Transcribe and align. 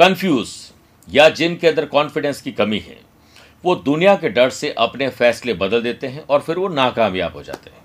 Confuse 0.00 0.48
या 1.08 1.28
जिनके 1.28 1.66
अंदर 1.68 1.84
कॉन्फिडेंस 1.84 2.40
की 2.42 2.52
कमी 2.52 2.78
है, 2.78 2.96
वो 3.64 3.74
दुनिया 3.76 4.14
के 4.16 4.28
डर 4.28 4.50
से 4.50 4.70
अपने 4.72 5.08
फैसले 5.08 5.54
बदल 5.54 5.82
देते 5.82 6.06
हैं 6.06 6.24
और 6.26 6.40
फिर 6.40 6.58
वो 6.58 6.68
नाकामयाब 6.68 7.32
हो 7.32 7.42
जाते 7.42 7.70
हैं। 7.70 7.82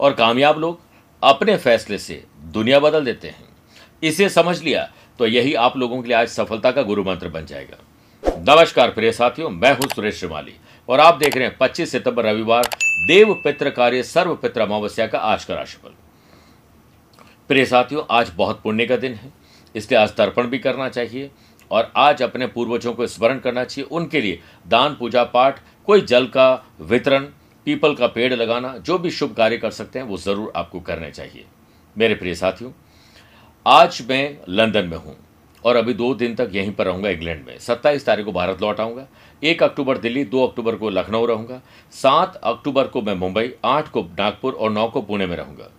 और 0.00 0.12
कामयाब 0.12 0.58
लोग 0.58 0.80
अपने 1.22 1.56
फैसले 1.56 1.98
से 1.98 2.24
दुनिया 2.44 2.80
बदल 2.80 3.04
देते 3.04 3.28
हैं। 3.28 3.44
इसे 4.02 4.28
समझ 4.28 4.60
लिया 4.62 4.82
तो 5.18 5.26
यही 5.26 5.54
आप 5.54 5.76
लोगों 5.76 6.00
के 6.02 6.08
लिए 6.08 6.16
आज 6.16 6.28
सफलता 6.28 6.70
का 6.70 6.82
गुरु 6.82 7.04
मंत्र 7.04 7.28
बन 7.28 7.46
जाएगा। 7.46 7.78
नमस्कार 8.48 8.90
प्रिय 8.90 9.12
साथियों, 9.12 9.50
मैं 9.50 9.72
हूँ 9.72 9.88
सुरेश 9.94 10.18
श्रीमाली 10.18 10.54
और 10.88 11.00
आप 11.00 11.18
देख 11.18 11.36
रहे 11.36 11.46
हैं 11.48 11.56
25 11.58 11.92
सितंबर 11.92 12.24
रविवार, 12.24 12.68
देव 13.06 13.32
पित्र 13.34 13.70
कार्य 13.70 14.02
सर्व 14.02 14.34
पित्र 14.36 14.60
अमावस्या 14.60 15.06
का 15.06 15.18
आज 15.18 15.44
का 15.44 15.54
राशिफल। 15.54 15.94
प्रिय 17.48 17.64
साथियों, 17.66 18.04
आज 18.10 18.32
बहुत 18.36 18.60
पुण्य 18.62 18.86
का 18.86 18.96
दिन 18.96 19.14
है। 19.14 19.43
इसलिए 19.74 20.00
आज 20.00 20.14
तर्पण 20.16 20.46
भी 20.46 20.58
करना 20.58 20.88
चाहिए 20.88 21.30
और 21.70 21.92
आज 21.96 22.22
अपने 22.22 22.46
पूर्वजों 22.46 22.92
को 22.92 23.06
स्मरण 23.06 23.38
करना 23.38 23.64
चाहिए। 23.64 23.88
उनके 23.90 24.20
लिए 24.20 24.40
दान, 24.66 24.94
पूजा 24.94 25.24
पाठ, 25.24 25.60
कोई 25.88 26.00
जल 26.02 26.26
का 26.26 26.64
वितरण, 26.82 27.24
पीपल 27.66 27.94
का 27.94 28.06
पेड़ 28.06 28.32
लगाना, 28.34 28.76
जो 28.78 28.98
भी 28.98 29.10
शुभ 29.10 29.34
कार्य 29.34 29.56
कर 29.56 29.70
सकते 29.72 29.98
हैं, 29.98 30.06
वो 30.06 30.16
ज़रूर 30.18 30.52
आपको 30.56 30.80
करने 30.80 31.10
चाहिए। 31.10 31.44
मेरे 31.96 32.14
प्रिय 32.14 32.34
साथियों, 32.34 32.70
आज 33.66 34.02
मैं 34.08 34.38
लंदन 34.48 34.86
में 34.86 34.96
हूँ 34.96 35.16
और 35.64 35.76
अभी 35.76 35.92
दो 35.94 36.14
दिन 36.14 36.34
तक 36.34 36.50
यहीं 36.54 36.72
पर 36.72 36.84
रहूँगा, 36.84 37.08
इंग्लैंड 37.08 37.46
में। 37.46 37.58
सत्ताईस 37.58 38.04
तारीख 38.06 38.24
को 38.26 38.32
भारत 38.32 38.62
लौट 38.62 38.80
आऊँगा, 38.80 39.06
एक 39.42 39.62
अक्टूबर 39.62 39.98
दिल्ली, 39.98 40.24
दो 40.24 40.46
अक्टूबर 40.46 40.76
को 40.76 40.90
लखनऊ 40.90 41.26
रहूँगा, 41.26 41.60
सात 41.92 42.36
अक्टूबर 42.36 42.86
को 42.86 43.02
मैं 43.02 43.14
मुंबई, 43.14 43.52
आठ 43.64 43.88
को 43.88 44.02
नागपुर 44.18 44.52
और 44.52 44.70
नौ 44.70 44.86
को 44.88 45.02
पुणे 45.02 45.26
में 45.26 45.36
रहूँगा। 45.36 45.70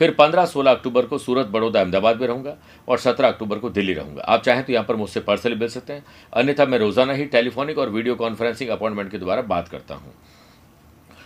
फिर 0.00 0.10
पंद्रह 0.10 0.46
सोलह 0.46 0.70
अक्टूबर 0.70 1.06
को 1.06 1.16
सूरत, 1.18 1.46
बड़ौदा, 1.46 1.80
अहमदाबाद 1.80 2.20
में 2.20 2.26
रहूँगा 2.26 2.56
और 2.88 2.98
सत्रह 2.98 3.28
अक्टूबर 3.28 3.58
को 3.58 3.70
दिल्ली 3.70 3.94
रहूँगा। 3.94 4.22
आप 4.24 4.42
चाहें 4.42 4.62
तो 4.64 4.72
यहाँ 4.72 4.84
पर 4.84 4.96
मुझसे 4.96 5.20
पर्सनली 5.20 5.56
मिल 5.56 5.68
सकते 5.68 5.92
हैं। 5.92 6.04
अन्यथा 6.32 6.66
मैं 6.66 6.78
रोज़ाना 6.78 7.12
ही 7.12 7.24
टेलीफोनिक 7.26 7.78
और 7.78 7.88
वीडियो 7.88 8.14
कॉन्फ्रेंसिंग 8.14 8.70
अपॉइंटमेंट 8.70 9.10
के 9.10 9.18
द्वारा 9.18 9.42
बात 9.44 9.68
करता 9.68 9.94
हूँ। 9.94 10.12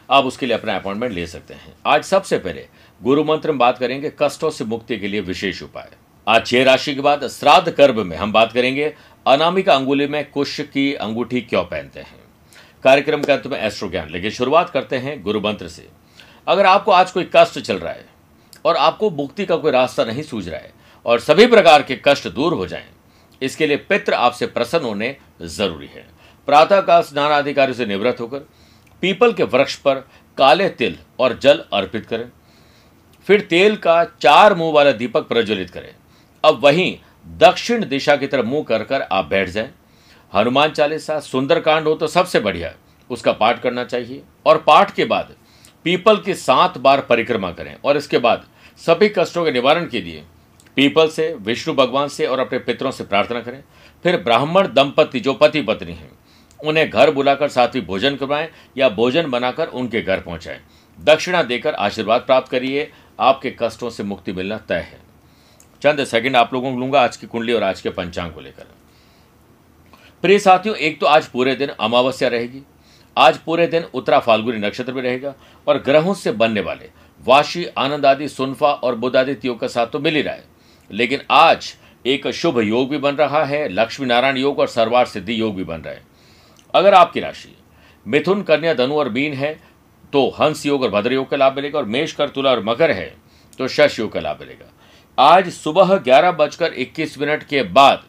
आप 0.08 0.25
उसके 0.25 0.47
लिए 0.47 0.56
अपना 0.56 0.77
अपॉइंटमेंट 0.77 1.12
ले 1.12 1.27
सकते 1.27 1.55
हैं। 1.55 1.75
आज 1.86 2.05
सबसे 2.05 2.39
पहले 2.39 2.67
गुरु 3.00 3.25
मंत्र 3.25 3.50
में 3.50 3.58
बात 3.58 3.78
करेंगे 3.78 4.12
कष्टों 4.19 4.50
से 4.50 4.64
मुक्ति 4.64 4.98
के 4.98 5.08
लिए 5.08 5.20
विशेष 5.22 5.62
उपाय। 5.62 5.91
आज 6.27 6.47
छह 6.47 6.64
राशि 6.64 6.95
के 6.95 7.00
बाद 7.00 7.27
श्राद्ध 7.28 7.75
गर्भ 7.75 7.98
में 7.98 8.17
हम 8.17 8.33
बात 8.33 8.52
करेंगे, 8.52 8.92
अनामिका 9.27 9.75
अंगुली 9.75 10.06
में 10.06 10.30
कुश 10.30 10.61
की 10.62 10.92
अंगूठी 10.95 11.41
क्यों 11.42 11.62
पहनते 11.64 12.00
हैं? 12.00 12.19
कार्यक्रम 12.84 13.22
के 13.22 13.33
अंत 13.33 13.47
में 13.47 13.58
एस्ट्रो 13.58 13.89
ज्ञान 13.91 14.11
लेकिन 14.11 14.30
शुरुआत 14.30 14.70
करते 14.70 14.97
हैं 14.98 15.22
गुरु 15.22 15.41
मंत्र 15.41 15.69
से। 15.69 15.86
अगर 16.48 16.67
आपको 16.67 16.92
आज 16.92 17.11
कोई 17.11 17.28
कष्ट 17.36 17.58
चल 17.61 17.78
रहा 17.78 17.92
है 17.92 18.12
और 18.65 18.77
आपको 18.77 19.11
मुक्ति 19.12 19.47
का 19.47 19.57
कोई 19.57 19.73
रास्ता 19.73 20.05
नहीं 20.05 20.23
सूझ 20.23 20.48
रहा 20.48 20.61
है 20.61 20.73
और 21.07 21.20
सभी 21.20 21.47
प्रकार 21.47 21.83
के 21.83 22.01
कष्ट 22.05 22.29
दूर 22.29 22.55
हो 22.55 22.67
जाएँ। 22.67 22.87
इसके 23.43 23.67
लिए 23.67 23.77
पित्र 23.79 24.15
आपसे 24.15 24.47
प्रसन्न 24.48 24.84
होने 24.84 25.17
ज़रूरी 25.43 25.87
है। 25.87 26.07
प्रातः 26.48 26.81
काल 26.81 27.03
स्नान 27.03 27.31
अधिकारी 27.33 27.75
से 27.75 27.87
निवृत्त 27.87 28.20
होकर 28.20 28.39
पीपल 29.03 29.33
के 29.33 29.42
वृक्ष 29.45 29.75
पर 29.77 29.95
काले 30.39 30.69
तिल 30.70 30.97
और 31.20 31.39
जल 31.39 31.65
अर्पित 31.73 32.07
करें। 32.07 32.31
फिर 33.29 33.41
तेल 33.41 33.77
का 33.77 34.03
चार 34.20 34.55
मुँह 34.55 34.73
वाला 34.73 34.92
दीपक 34.92 35.29
प्रज्वलित 35.29 35.70
करें। 35.70 35.95
अब 36.45 36.61
वहीं 36.65 36.97
दक्षिण 37.27 37.85
दिशा 37.89 38.17
की 38.17 38.27
तरफ़ 38.27 38.47
मुँह 38.47 38.65
कर 38.65 38.85
कर 38.85 39.03
आप 39.03 39.27
बैठ 39.27 39.48
जाएँ। 39.51 39.70
हनुमान 40.33 40.70
चालीसा 40.70 41.19
सुंदरकांड 41.20 41.87
हो 41.89 41.95
तो 41.95 42.07
सबसे 42.07 42.41
बढ़िया, 42.41 42.73
उसका 43.11 43.33
पाठ 43.33 43.61
करना 43.62 43.85
चाहिए। 43.85 44.23
और 44.47 44.59
पाठ 44.59 44.95
के 44.95 45.05
बाद 45.05 45.35
पीपल 45.85 46.17
की 46.17 46.35
सात 46.35 46.79
बार 46.79 47.01
परिक्रमा 47.01 47.51
करें 47.53 47.75
और 47.77 47.97
इसके 47.97 48.19
बाद 48.19 48.45
सभी 48.79 49.08
कष्टों 49.08 49.45
के 49.45 49.52
निवारण 49.52 49.86
के 49.86 50.01
लिए 50.01 50.24
पीपल 50.77 51.08
से, 51.08 51.35
विष्णु 51.35 51.74
भगवान 51.74 52.08
से 52.08 52.27
और 52.27 52.39
अपने 52.39 52.58
पितरों 52.58 52.90
से 52.90 53.05
प्रार्थना 53.05 53.40
करें। 53.40 53.62
फिर 54.02 54.17
ब्राह्मण, 54.17 54.68
दंपति, 54.68 55.20
जो 55.20 55.35
पति 55.35 55.62
पत्नी 55.62 55.92
हैं, 55.92 56.11
उन्हें 56.64 56.90
घर 56.90 57.11
बुलाकर 57.11 57.48
साथ 57.48 57.68
ही 57.68 57.80
भोजन 57.80 58.17
करवाएँ 58.17 58.48
या 58.79 58.89
भोजन 58.89 59.30
बनाकर 59.30 59.67
उनके 59.67 60.02
घर 60.02 60.20
पहुंचाएँ। 60.20 60.61
दक्षिणा 61.01 61.42
देकर 61.42 61.74
आशीर्वाद 61.74 62.20
प्राप्त 62.20 62.51
करिए। 62.51 62.90
आपके 63.20 63.55
कष्टों 63.62 63.90
से 63.90 64.02
मुक्ति 64.02 64.33
मिलना 64.33 64.58
तय 64.58 64.74
है। 64.74 65.01
चंद 65.83 66.05
सेकंड 66.05 66.36
आप 66.36 66.55
लोगों 66.55 66.73
को 66.74 66.80
लूँगा 66.80 67.01
आज 67.01 67.17
की 67.17 67.27
कुंडली 67.27 67.52
और 67.52 67.62
आज 67.62 67.80
के 67.80 67.91
पंचांग 67.91 68.33
को 68.33 68.41
लेकर। 68.41 68.67
प्रिय 70.23 70.39
साथियों, 70.39 70.77
एक 70.77 71.01
तो 71.01 71.06
आज 71.06 71.27
पूरे 71.27 71.55
दिन 71.55 71.68
अमावस्या 71.68 72.29
रहेगी। 72.29 72.62
आज 73.17 73.39
पूरे 73.39 73.67
दिन 73.67 73.85
उत्तरा 73.95 74.18
फाल्गुनी 74.18 74.58
नक्षत्र 74.58 74.92
में 74.92 75.02
रहेगा 75.02 75.35
और 75.68 75.79
ग्रहों 75.79 76.14
से 76.14 76.33
बनने 76.33 76.61
वाले 76.61 76.91
वाशी, 77.27 77.64
आनंद 77.79 78.07
आदि, 78.07 78.29
सुनफा 78.29 78.73
और 78.73 78.95
बुधादित्य 78.95 79.48
योग 79.48 79.61
का 79.61 79.67
साथ 79.67 79.86
तो 79.86 79.98
मिल 79.98 80.14
ही 80.14 80.23
रहा 80.23 80.35
है। 80.35 80.45
लेकिन 80.90 81.20
आज 81.30 81.74
एक 82.07 82.27
शुभ 82.29 82.61
योग 82.61 82.90
भी 82.90 82.98
बन 82.98 83.14
रहा 83.14 83.45
है, 83.45 83.68
लक्ष्मी 83.68 84.07
नारायण 84.07 84.36
योग 84.36 84.58
और 84.58 84.68
सर्वार 84.68 85.07
सिद्धि 85.07 85.40
योग 85.40 85.55
भी 85.57 85.64
बन 85.64 85.80
रहा 85.80 85.95
है। 85.95 86.02
अगर 86.74 86.95
आपकी 86.95 87.20
राशि 87.20 87.57
मिथुन, 88.07 88.42
कन्या, 88.42 88.74
धनु 88.74 88.95
और 88.95 89.08
मीन 89.08 89.33
है 89.33 89.55
तो 90.12 90.29
हंस 90.30 90.67
योग 90.67 90.83
और 90.83 90.90
भद्र 90.90 91.12
योग 91.12 91.29
का 91.30 91.36
लाभ 91.36 91.57
मिलेगा 91.57 91.79
और 91.79 91.85
मेष, 91.85 92.12
कर, 92.12 92.29
तुला 92.29 92.51
और 92.51 92.62
मकर 92.64 92.90
है 92.90 93.14
तो 93.58 93.68
शश 93.68 93.98
योग 93.98 94.12
का 94.12 94.20
लाभ 94.20 94.41
मिलेगा। 94.41 94.70
आज 95.18 95.52
सुबह 95.52 95.96
ग्यारह 95.96 96.33
बजकर 96.33 96.73
इक्कीस 96.73 97.18
मिनट 97.18 97.42
के 97.42 97.62
बाद 97.62 98.05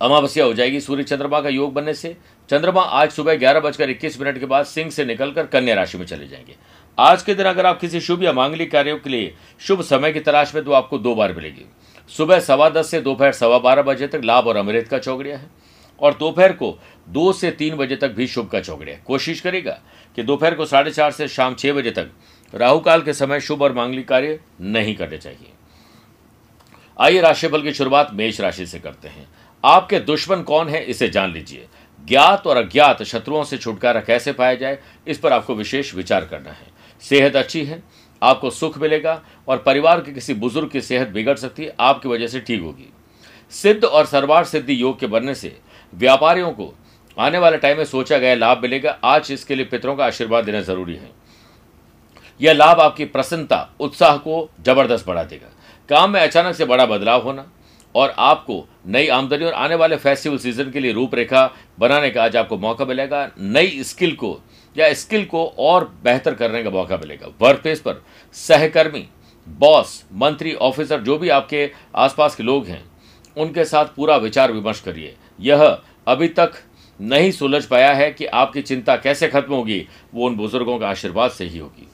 अमावस्या 0.00 0.44
हो 0.44 0.52
जाएगी 0.54 0.80
सूर्य 0.80 1.02
चंद्रमा 1.02 1.40
का 1.40 1.48
योग 1.48 1.72
बनने 1.72 1.94
से। 1.94 2.16
चंद्रमा 2.50 2.82
आज 2.82 3.10
सुबह 3.10 3.34
ग्यारह 3.34 3.60
बजकर 3.60 3.90
इक्कीस 3.90 4.20
मिनट 4.20 4.38
के 4.38 4.46
बाद 4.46 4.66
सिंह 4.66 4.90
से 4.90 5.04
निकलकर 5.04 5.46
कन्या 5.46 5.74
राशि 5.74 5.98
में 5.98 6.06
चले 6.06 6.28
जाएँगे। 6.28 6.56
आज 6.98 7.22
के 7.22 7.34
दिन 7.34 7.46
अगर 7.46 7.66
आप 7.66 7.78
किसी 7.80 8.00
शुभ 8.00 8.22
या 8.22 8.32
मांगलिक 8.32 8.70
कार्यों 8.70 8.96
के 8.98 9.10
लिए 9.10 9.32
शुभ 9.60 9.82
समय 9.82 10.12
की 10.12 10.20
तलाश 10.20 10.54
में 10.54 10.62
तो 10.64 10.72
आपको 10.72 10.98
दो 10.98 11.14
बार 11.14 11.32
मिलेगी। 11.32 11.64
सुबह 12.10 12.40
सवा 12.40 12.68
दस 12.70 12.90
से 12.90 13.00
दोपहर 13.00 13.32
सवा 13.32 13.58
बारह 13.58 13.82
बजे 13.82 14.06
तक 14.06 14.20
लाभ 14.24 14.46
और 14.46 14.56
अमृत 14.56 14.88
का 14.88 14.98
चौकड़िया 14.98 15.36
है। 15.38 15.48
और 16.00 16.14
दोपहर 16.14 16.52
को 16.52 16.78
दो 17.08 17.32
से 17.32 17.50
तीन 17.50 17.76
बजे 17.76 17.96
तक 17.96 18.10
भी 18.10 18.26
शुभ 18.26 18.48
का 18.48 18.60
चौकड़िया 18.60 18.96
कोशिश 19.06 19.40
करेगा 19.40 19.78
कि 20.16 20.22
दोपहर 20.22 20.54
को 20.54 20.64
साढ़े 20.64 20.90
चार 20.90 21.10
से 21.10 21.28
शाम 21.28 21.54
छह 21.54 21.72
बजे 21.72 21.90
तक 21.90 22.10
राहु 22.54 22.80
काल 22.80 23.02
के 23.02 23.12
समय 23.12 23.40
शुभ 23.40 23.62
और 23.62 23.72
मांगलिक 23.72 24.08
कार्य 24.08 24.38
नहीं 24.60 24.94
करने 24.96 25.18
चाहिए। 25.18 25.52
आइए 27.00 27.20
राशिफल 27.20 27.62
की 27.62 27.72
शुरुआत 27.72 28.10
मेष 28.12 28.40
राशि 28.40 28.66
से 28.66 28.78
करते 28.78 29.08
हैं। 29.08 29.28
आपके 29.64 30.00
दुश्मन 30.00 30.42
कौन 30.42 30.68
है, 30.68 30.84
इसे 30.84 31.08
जान 31.08 31.32
लीजिए। 31.32 31.66
ज्ञात 32.08 32.46
और 32.46 32.56
अज्ञात 32.56 33.02
शत्रुओं 33.02 33.44
से 33.44 33.58
छुटकारा 33.58 34.00
कैसे 34.00 34.32
पाया 34.32 34.54
जाए, 34.54 34.78
इस 35.06 35.18
पर 35.18 35.32
आपको 35.32 35.54
विशेष 35.54 35.94
विचार 35.94 36.24
करना 36.24 36.50
है। 36.50 36.79
सेहत 37.02 37.36
अच्छी 37.36 37.64
है, 37.64 37.82
आपको 38.22 38.50
सुख 38.50 38.78
मिलेगा 38.78 39.20
और 39.48 39.58
परिवार 39.58 40.00
के 40.00 40.12
किसी 40.12 40.34
बुज़ुर्ग 40.34 40.70
की 40.70 40.80
सेहत 40.80 41.08
बिगड़ 41.08 41.36
सकती 41.36 41.64
है, 41.64 41.74
आपकी 41.80 42.08
वजह 42.08 42.26
से 42.26 42.40
ठीक 42.40 42.60
होगी। 42.62 42.88
सिद्ध 43.52 43.84
और 43.84 44.06
सर्वार 44.06 44.44
सिद्धि 44.44 44.80
योग 44.82 44.98
के 44.98 45.06
बनने 45.06 45.34
से 45.34 45.56
व्यापारियों 45.92 46.50
को 46.52 46.72
आने 47.16 47.38
वाले 47.38 47.56
टाइम 47.58 47.76
में 47.76 47.84
सोचा 47.84 48.18
गया 48.18 48.34
लाभ 48.34 48.62
मिलेगा। 48.62 48.98
आज 49.04 49.30
इसके 49.32 49.54
लिए 49.54 49.64
पितरों 49.66 49.94
का 49.96 50.04
आशीर्वाद 50.06 50.44
देना 50.44 50.60
ज़रूरी 50.62 50.94
है। 50.94 51.10
यह 52.40 52.52
लाभ 52.52 52.80
आपकी 52.80 53.04
प्रसन्नता, 53.06 53.68
उत्साह 53.80 54.16
को 54.18 54.48
ज़बरदस्त 54.60 55.06
बढ़ा 55.06 55.24
देगा। 55.24 55.48
काम 55.88 56.10
में 56.10 56.20
अचानक 56.20 56.54
से 56.56 56.64
बड़ा 56.64 56.86
बदलाव 56.86 57.22
होना 57.22 57.46
और 57.94 58.14
आपको 58.18 58.64
नई 58.86 59.08
आमदनी 59.08 59.44
और 59.44 59.52
आने 59.54 59.74
वाले 59.74 59.96
फेस्टिवल 59.96 60.38
सीज़न 60.38 60.70
के 60.70 60.80
लिए 60.80 60.92
रूपरेखा 60.92 61.50
बनाने 61.78 62.10
का 62.10 62.24
आज 62.24 62.36
आपको 62.36 62.58
मौका 62.58 62.84
मिलेगा। 62.84 63.28
नई 63.38 63.82
स्किल 63.84 64.14
को 64.14 64.38
या 64.76 64.92
स्किल 64.94 65.24
को 65.24 65.46
और 65.58 65.84
बेहतर 66.04 66.34
करने 66.34 66.62
का 66.62 66.70
मौका 66.70 66.96
मिलेगा। 66.96 67.28
वर्क 67.40 67.60
प्लेस 67.60 67.80
पर 67.80 68.02
सहकर्मी, 68.32 69.08
बॉस, 69.48 70.04
मंत्री, 70.12 70.54
ऑफिसर, 70.54 71.00
जो 71.00 71.18
भी 71.18 71.28
आपके 71.28 71.70
आसपास 71.96 72.34
के 72.34 72.42
लोग 72.42 72.66
हैं, 72.66 72.84
उनके 73.36 73.64
साथ 73.64 73.84
पूरा 73.84 74.16
विचार 74.16 74.52
विमर्श 74.52 74.80
करिए। 74.80 75.16
यह 75.40 75.78
अभी 76.06 76.28
तक 76.28 76.52
नहीं 77.00 77.30
सुलझ 77.30 77.64
पाया 77.64 77.92
है 77.92 78.10
कि 78.10 78.26
आपकी 78.26 78.62
चिंता 78.62 78.96
कैसे 78.96 79.28
खत्म 79.28 79.54
होगी, 79.54 79.86
वो 80.14 80.26
उन 80.26 80.36
बुज़ुर्गों 80.36 80.78
का 80.78 80.88
आशीर्वाद 80.88 81.30
से 81.30 81.44
ही 81.44 81.58
होगी। 81.58 81.88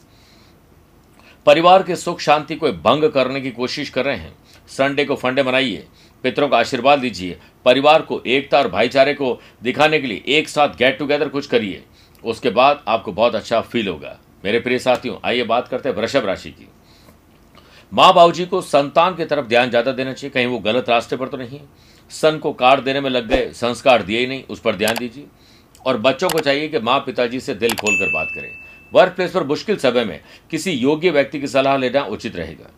परिवार 1.47 1.83
के 1.83 1.97
सुख 1.97 2.21
शांति 2.21 2.55
को 2.55 2.73
भंग 2.73 3.11
करने 3.11 3.41
की 3.41 3.50
कोशिश 3.50 3.91
कर 3.91 4.05
रहे 4.05 4.17
हैं। 4.17 4.37
संडे 4.69 5.05
को 5.05 5.15
फंडे 5.15 5.43
मनाइए। 5.43 5.87
पितरों 6.25 6.49
का 6.49 6.59
आशीर्वाद 6.59 7.00
लीजिए 7.00 7.39
परिवार 7.65 8.03
को 8.03 8.23
एकता 8.27 8.59
और 8.59 8.69
भाईचारे 8.69 9.15
को 9.15 9.41
दिखाने 9.62 9.99
के 9.99 10.06
लिए 10.06 10.23
एक 10.29 10.49
साथ 10.49 10.69
गेट 10.69 10.99
टुगेदर 10.99 11.29
कुछ 11.29 11.47
करिए। 11.47 11.85
उसके 12.26 12.50
बाद 12.50 12.82
आपको 12.88 13.12
बहुत 13.12 13.34
अच्छा 13.34 13.61
फील 13.62 13.88
होगा। 13.88 14.19
मेरे 14.44 14.58
प्रिय 14.61 14.78
साथियों, 14.78 15.17
आइए 15.25 15.43
बात 15.44 15.69
करते 15.69 15.88
हैं 15.88 15.96
वृषभ 15.96 16.26
राशि 16.26 16.50
की। 16.50 16.69
माँ 17.93 18.12
बाबू 18.14 18.32
जी 18.32 18.46
को 18.46 18.61
संतान 18.62 19.14
की 19.14 19.25
तरफ़ 19.25 19.46
ध्यान 19.46 19.70
ज़्यादा 19.70 19.93
देना 19.93 20.12
चाहिए, 20.12 20.31
कहीं 20.31 20.46
वो 20.46 20.58
गलत 20.61 20.88
रास्ते 20.88 21.17
पर 21.17 21.28
तो 21.28 21.37
नहीं 21.37 21.61
सन 22.11 22.38
को 22.38 22.52
कार्ड 22.52 22.84
देने 22.84 23.00
में 23.00 23.11
लग 23.11 23.26
गए, 23.28 23.50
संस्कार 23.52 24.02
दिए 24.02 24.19
ही 24.19 24.26
नहीं, 24.26 24.43
उस 24.44 24.61
पर 24.61 24.76
ध्यान 24.76 24.96
दीजिए। 24.96 25.26
और 25.87 25.96
बच्चों 25.99 26.28
को 26.31 26.38
चाहिए 26.38 26.69
कि 26.69 26.78
माँ 26.78 26.99
पिताजी 27.00 27.40
से 27.40 27.55
दिल 27.55 27.75
खोलकर 27.75 28.12
बात 28.12 28.28
करें। 28.34 28.50
वर्क 28.93 29.12
प्लेस 29.12 29.31
पर 29.32 29.44
मुश्किल 29.44 29.76
समय 29.76 30.05
में 30.05 30.20
किसी 30.50 30.73
योग्य 30.73 31.11
व्यक्ति 31.11 31.40
की 31.40 31.46
सलाह 31.46 31.76
लेना 31.76 32.02
उचित 32.02 32.37
रहेगा। 32.37 32.70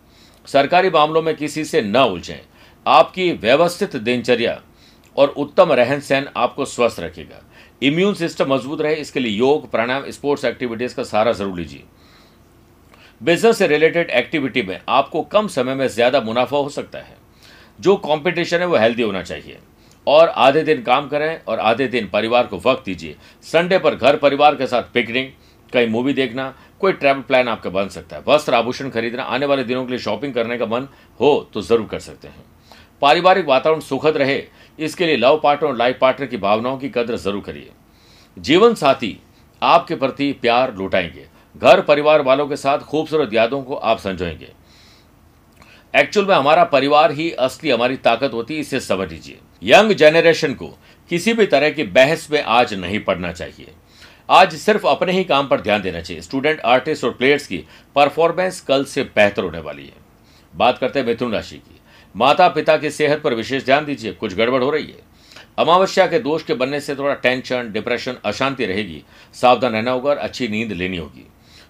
सरकारी 0.48 0.90
मामलों 0.90 1.22
में 1.22 1.34
किसी 1.36 1.64
से 1.64 1.82
न 1.82 1.96
उलझें। 1.96 2.40
आपकी 2.86 3.30
व्यवस्थित 3.32 3.96
दिनचर्या 3.98 4.60
और 5.16 5.28
उत्तम 5.28 5.72
रहन 5.72 6.00
सहन 6.00 6.28
आपको 6.36 6.64
स्वस्थ 6.64 7.00
रखेगा। 7.00 7.42
इम्यून 7.82 8.14
सिस्टम 8.14 8.52
मज़बूत 8.52 8.80
रहे, 8.80 8.94
इसके 8.94 9.20
लिए 9.20 9.32
योग, 9.32 9.70
प्राणायाम, 9.70 10.10
स्पोर्ट्स 10.10 10.44
एक्टिविटीज़ 10.44 10.94
का 10.94 11.02
सहारा 11.04 11.32
ज़रूर 11.32 11.56
लीजिए। 11.56 11.84
बिज़नेस 13.20 13.58
से 13.58 13.66
रिलेटेड 13.66 14.10
एक्टिविटी 14.10 14.62
में 14.62 14.80
आपको 14.88 15.22
कम 15.24 15.46
समय 15.48 15.74
में 15.74 15.86
ज़्यादा 15.88 16.20
मुनाफा 16.20 16.56
हो 16.56 16.68
सकता 16.68 16.98
है। 16.98 17.16
जो 17.78 17.96
कंपटीशन 17.98 18.58
है, 18.58 18.66
वो 18.66 18.76
हेल्दी 18.76 19.02
होना 19.02 19.22
चाहिए। 19.22 19.58
और 20.06 20.28
आधे 20.28 20.62
दिन 20.62 20.82
काम 20.82 21.08
करें 21.08 21.40
और 21.44 21.58
आधे 21.60 21.86
दिन 21.88 22.08
परिवार 22.08 22.46
को 22.46 22.58
वक्त 22.60 22.84
दीजिए। 22.84 23.16
संडे 23.44 23.78
पर 23.78 23.94
घर 23.94 24.16
परिवार 24.16 24.54
के 24.54 24.66
साथ 24.66 24.82
पिकनिक, 24.94 25.34
कहीं 25.72 25.88
मूवी 25.88 26.12
देखना, 26.12 26.54
कोई 26.80 26.92
ट्रैवल 26.92 27.20
प्लान 27.22 27.48
आपका 27.48 27.70
बन 27.70 27.88
सकता 27.88 28.16
है। 28.16 28.22
वस्त्र 28.28 28.54
आभूषण 28.54 28.90
खरीदना, 28.90 29.22
आने 29.22 29.46
वाले 29.46 29.64
दिनों 29.64 29.84
के 29.84 29.90
लिए 29.90 29.98
शॉपिंग 29.98 30.34
करने 30.34 30.58
का 30.58 30.66
मन 30.66 30.88
हो 31.20 31.50
तो 31.54 31.62
ज़रूर 31.62 31.86
कर 31.86 31.98
सकते 32.00 32.28
हैं। 32.28 32.44
पारिवारिक 33.02 33.46
वातावरण 33.46 33.80
सुखद 33.80 34.16
रहे 34.16 34.42
इसके 34.78 35.06
लिए 35.06 35.16
लव 35.16 35.40
पार्टनर 35.44 35.68
और 35.68 35.76
लाइफ 35.76 35.98
पार्टनर 36.00 36.26
की 36.26 36.36
भावनाओं 36.36 36.78
की 36.78 36.88
कदर 36.88 37.16
ज़रूर 37.16 37.42
करिए। 37.42 37.70
जीवन 38.38 38.74
साथी 38.74 39.18
आपके 39.62 39.94
प्रति 39.94 40.32
प्यार 40.32 40.74
लुटाएँगे। 40.74 41.26
घर 41.56 41.80
परिवार 41.80 42.22
वालों 42.22 42.46
के 42.48 42.56
साथ 42.56 42.78
खूबसूरत 42.78 43.32
यादों 43.32 43.62
को 43.62 43.74
आप 43.74 43.98
संजोएँगे। 43.98 44.52
एक्चुअल 45.94 46.26
में 46.26 46.34
हमारा 46.34 46.64
परिवार 46.64 47.12
ही 47.12 47.30
असली 47.30 47.70
हमारी 47.70 47.96
ताकत 47.96 48.32
होती 48.32 48.54
है, 48.54 48.60
इसे 48.60 48.80
समझ 48.80 49.10
लीजिए। 49.10 49.38
यंग 49.62 49.92
जनरेशन 49.92 50.54
को 50.54 50.66
किसी 51.10 51.32
भी 51.32 51.46
तरह 51.46 51.70
की 51.70 51.82
बहस 51.82 52.30
में 52.30 52.42
आज 52.42 52.74
नहीं 52.74 53.00
पड़ना 53.00 53.32
चाहिए। 53.32 53.72
आज 54.30 54.54
सिर्फ़ 54.54 54.86
अपने 54.86 55.12
ही 55.12 55.24
काम 55.24 55.48
पर 55.48 55.60
ध्यान 55.60 55.82
देना 55.82 56.00
चाहिए। 56.00 56.22
स्टूडेंट, 56.22 56.60
आर्टिस्ट 56.60 57.04
और 57.04 57.10
प्लेयर्स 57.10 57.46
की 57.46 57.64
परफॉर्मेंस 57.96 58.60
कल 58.60 58.84
से 58.84 59.02
बेहतर 59.02 59.42
होने 59.42 59.58
वाली 59.58 59.86
है। 59.86 59.92
बात 60.56 60.78
करते 60.78 60.98
हैं 60.98 61.06
मिथुन 61.06 61.32
राशि 61.32 61.56
की। 61.56 61.77
माता 62.18 62.48
पिता 62.48 62.76
की 62.76 62.90
सेहत 62.90 63.20
पर 63.22 63.34
विशेष 63.34 63.64
ध्यान 63.64 63.84
दीजिए, 63.84 64.12
कुछ 64.12 64.34
गड़बड़ 64.34 64.62
हो 64.62 64.70
रही 64.70 64.84
है। 64.84 65.06
अमावस्या 65.58 66.06
के 66.06 66.18
दोष 66.18 66.42
के 66.42 66.54
बनने 66.54 66.80
से 66.80 66.94
थोड़ा 66.94 67.14
टेंशन 67.14 67.70
डिप्रेशन 67.72 68.16
अशांति 68.24 68.66
रहेगी। 68.66 69.02
सावधान 69.34 69.72
रहना 69.72 69.90
होगा 69.90 70.10
और 70.10 70.16
अच्छी 70.16 70.48
नींद 70.48 70.72
लेनी 70.72 70.96
होगी। 70.96 71.26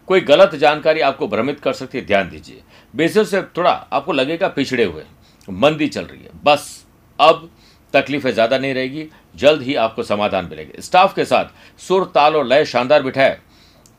कोई 0.08 0.20
गलत 0.20 0.54
जानकारी 0.54 1.00
आपको 1.00 1.28
भ्रमित 1.28 1.60
कर 1.60 1.72
सकती 1.72 1.98
है, 1.98 2.04
ध्यान 2.06 2.28
दीजिए। 2.30 2.62
बिज़नेस 2.94 3.30
से 3.30 3.42
थोड़ा 3.56 3.70
आपको 3.70 4.12
लगेगा 4.12 4.48
पिछड़े 4.48 4.84
हुए। 4.84 5.02
मंदी 5.48 5.88
चल 5.88 6.04
रही 6.04 6.20
है। 6.20 6.30
बस, 6.44 6.86
अब 7.18 7.50
तकलीफें 7.94 8.30
ज़्यादा 8.30 8.58
नहीं 8.58 8.74
रहेगी, 8.74 9.06
जल्द 9.36 9.62
ही 9.62 9.74
आपको 9.76 10.02
समाधान 10.02 10.48
मिलेगा। 10.50 10.80
स्टाफ 10.80 11.14
के 11.14 11.24
साथ 11.24 11.78
सुर, 11.80 12.04
ताल 12.04 12.36
और 12.36 12.46
लय 12.46 12.64
शानदार 12.64 13.02
बिठाए 13.02 13.38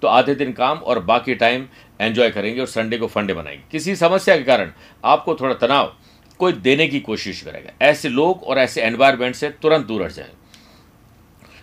तो 0.02 0.08
आधे 0.08 0.34
दिन 0.36 0.52
काम 0.54 0.78
और 0.80 1.00
बाकी 1.00 1.34
टाइम 1.36 1.66
एंजॉय 2.00 2.30
करेंगे 2.30 2.60
और 2.62 2.68
संडे 2.68 2.98
को 2.98 3.08
फंडे 3.08 3.34
बनाएँगे 3.34 3.64
किसी 3.72 3.96
समस्या 3.96 4.36
के 4.38 4.44
कारण 4.44 4.72
आपको 5.04 5.36
थोड़ा 5.36 5.54
तनाव 5.58 5.92
कोई 6.40 6.54
देने 6.54 6.88
की 6.88 7.00
कोशिश 7.00 7.42
करेगा। 7.42 7.72
ऐसे 7.82 8.10
लोग 8.10 8.44
और 8.44 8.60
ऐसे 8.60 8.82
एनवायरमेंट 8.82 9.36
से 9.36 9.50
तुरंत 9.52 9.86
दूर 9.86 10.04
हट 10.04 10.12
जाए। 10.12 10.32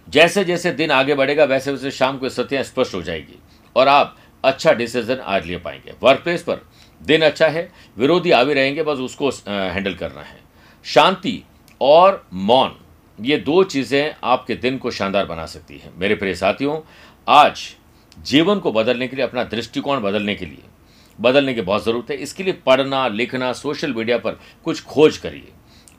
जैसे 0.08 0.44
जैसे 0.44 0.70
दिन 0.72 0.90
आगे 0.90 1.14
बढ़ेगा, 1.14 1.44
वैसे 1.44 1.70
वैसे 1.70 1.90
शाम 1.90 2.18
को 2.18 2.28
स्थितियाँ 2.28 2.62
स्पष्ट 2.62 2.94
हो 2.94 3.02
जाएगी 3.02 3.38
और 3.76 3.88
आप 3.88 4.16
अच्छा 4.44 4.72
डिसीज़न 4.72 5.16
आज 5.16 5.46
ले 5.46 5.56
पाएँगे। 5.56 5.94
वर्क 6.02 6.20
प्लेस 6.20 6.42
पर 6.42 6.60
दिन 7.00 7.22
अच्छा 7.22 7.46
है, 7.46 7.70
विरोधी 7.96 8.30
आगे 8.30 8.54
रहेंगे, 8.54 8.82
बस 8.82 8.98
उसको 8.98 9.30
हैंडल 9.48 9.94
करना 9.94 10.20
है। 10.20 10.38
शांति 10.84 11.42
और 11.80 12.26
मौन, 12.32 12.76
ये 13.18 13.36
दो 13.38 13.62
चीज़ें 13.64 14.14
आपके 14.24 14.54
दिन 14.54 14.78
को 14.78 14.90
शानदार 14.90 15.26
बना 15.26 15.46
सकती 15.46 15.78
हैं। 15.78 15.92
मेरे 15.96 16.14
प्रिय 16.14 16.34
साथियों, 16.34 16.80
आज 17.26 17.60
जीवन 18.16 18.58
को 18.58 18.72
बदलने 18.72 19.08
के 19.08 19.16
लिए, 19.16 19.24
अपना 19.24 19.44
दृष्टिकोण 19.44 20.00
बदलने 20.00 20.34
के 20.34 20.46
लिए 20.46 20.62
बदलने 21.20 21.54
की 21.54 21.60
बहुत 21.60 21.84
ज़रूरत 21.84 22.10
है। 22.10 22.16
इसके 22.16 22.42
लिए 22.42 22.52
पढ़ना, 22.66 23.08
लिखना, 23.08 23.52
सोशल 23.52 23.94
मीडिया 23.94 24.18
पर 24.18 24.38
कुछ 24.64 24.82
खोज 24.82 25.16
करिए। 25.16 25.52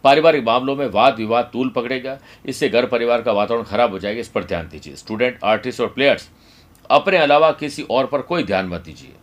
पारिवारिक 0.04 0.44
मामलों 0.44 0.76
में 0.76 0.88
वाद 0.88 1.16
विवाद 1.16 1.50
तूल 1.54 1.70
पकड़ेगा। 1.70 2.18
इससे 2.46 2.70
घर 2.70 2.86
परिवार 2.86 3.22
का 3.22 3.32
वातावरण 3.32 3.64
खराब 3.64 3.92
हो 3.92 4.00
जाएगा, 4.00 4.20
इस 4.20 4.28
पर 4.28 4.44
ध्यान 4.44 4.68
दीजिए। 4.70 4.96
स्टूडेंट, 4.96 5.40
आर्टिस्ट 5.44 5.82
और 5.82 5.88
प्लेयर्स, 5.88 6.30
अपने 6.90 7.18
अलावा 7.18 7.52
किसी 7.52 7.84
और 7.84 8.06
पर 8.06 8.22
कोई 8.22 8.44
ध्यान 8.44 8.66
मत 8.66 8.82
दीजिए। 8.82 9.14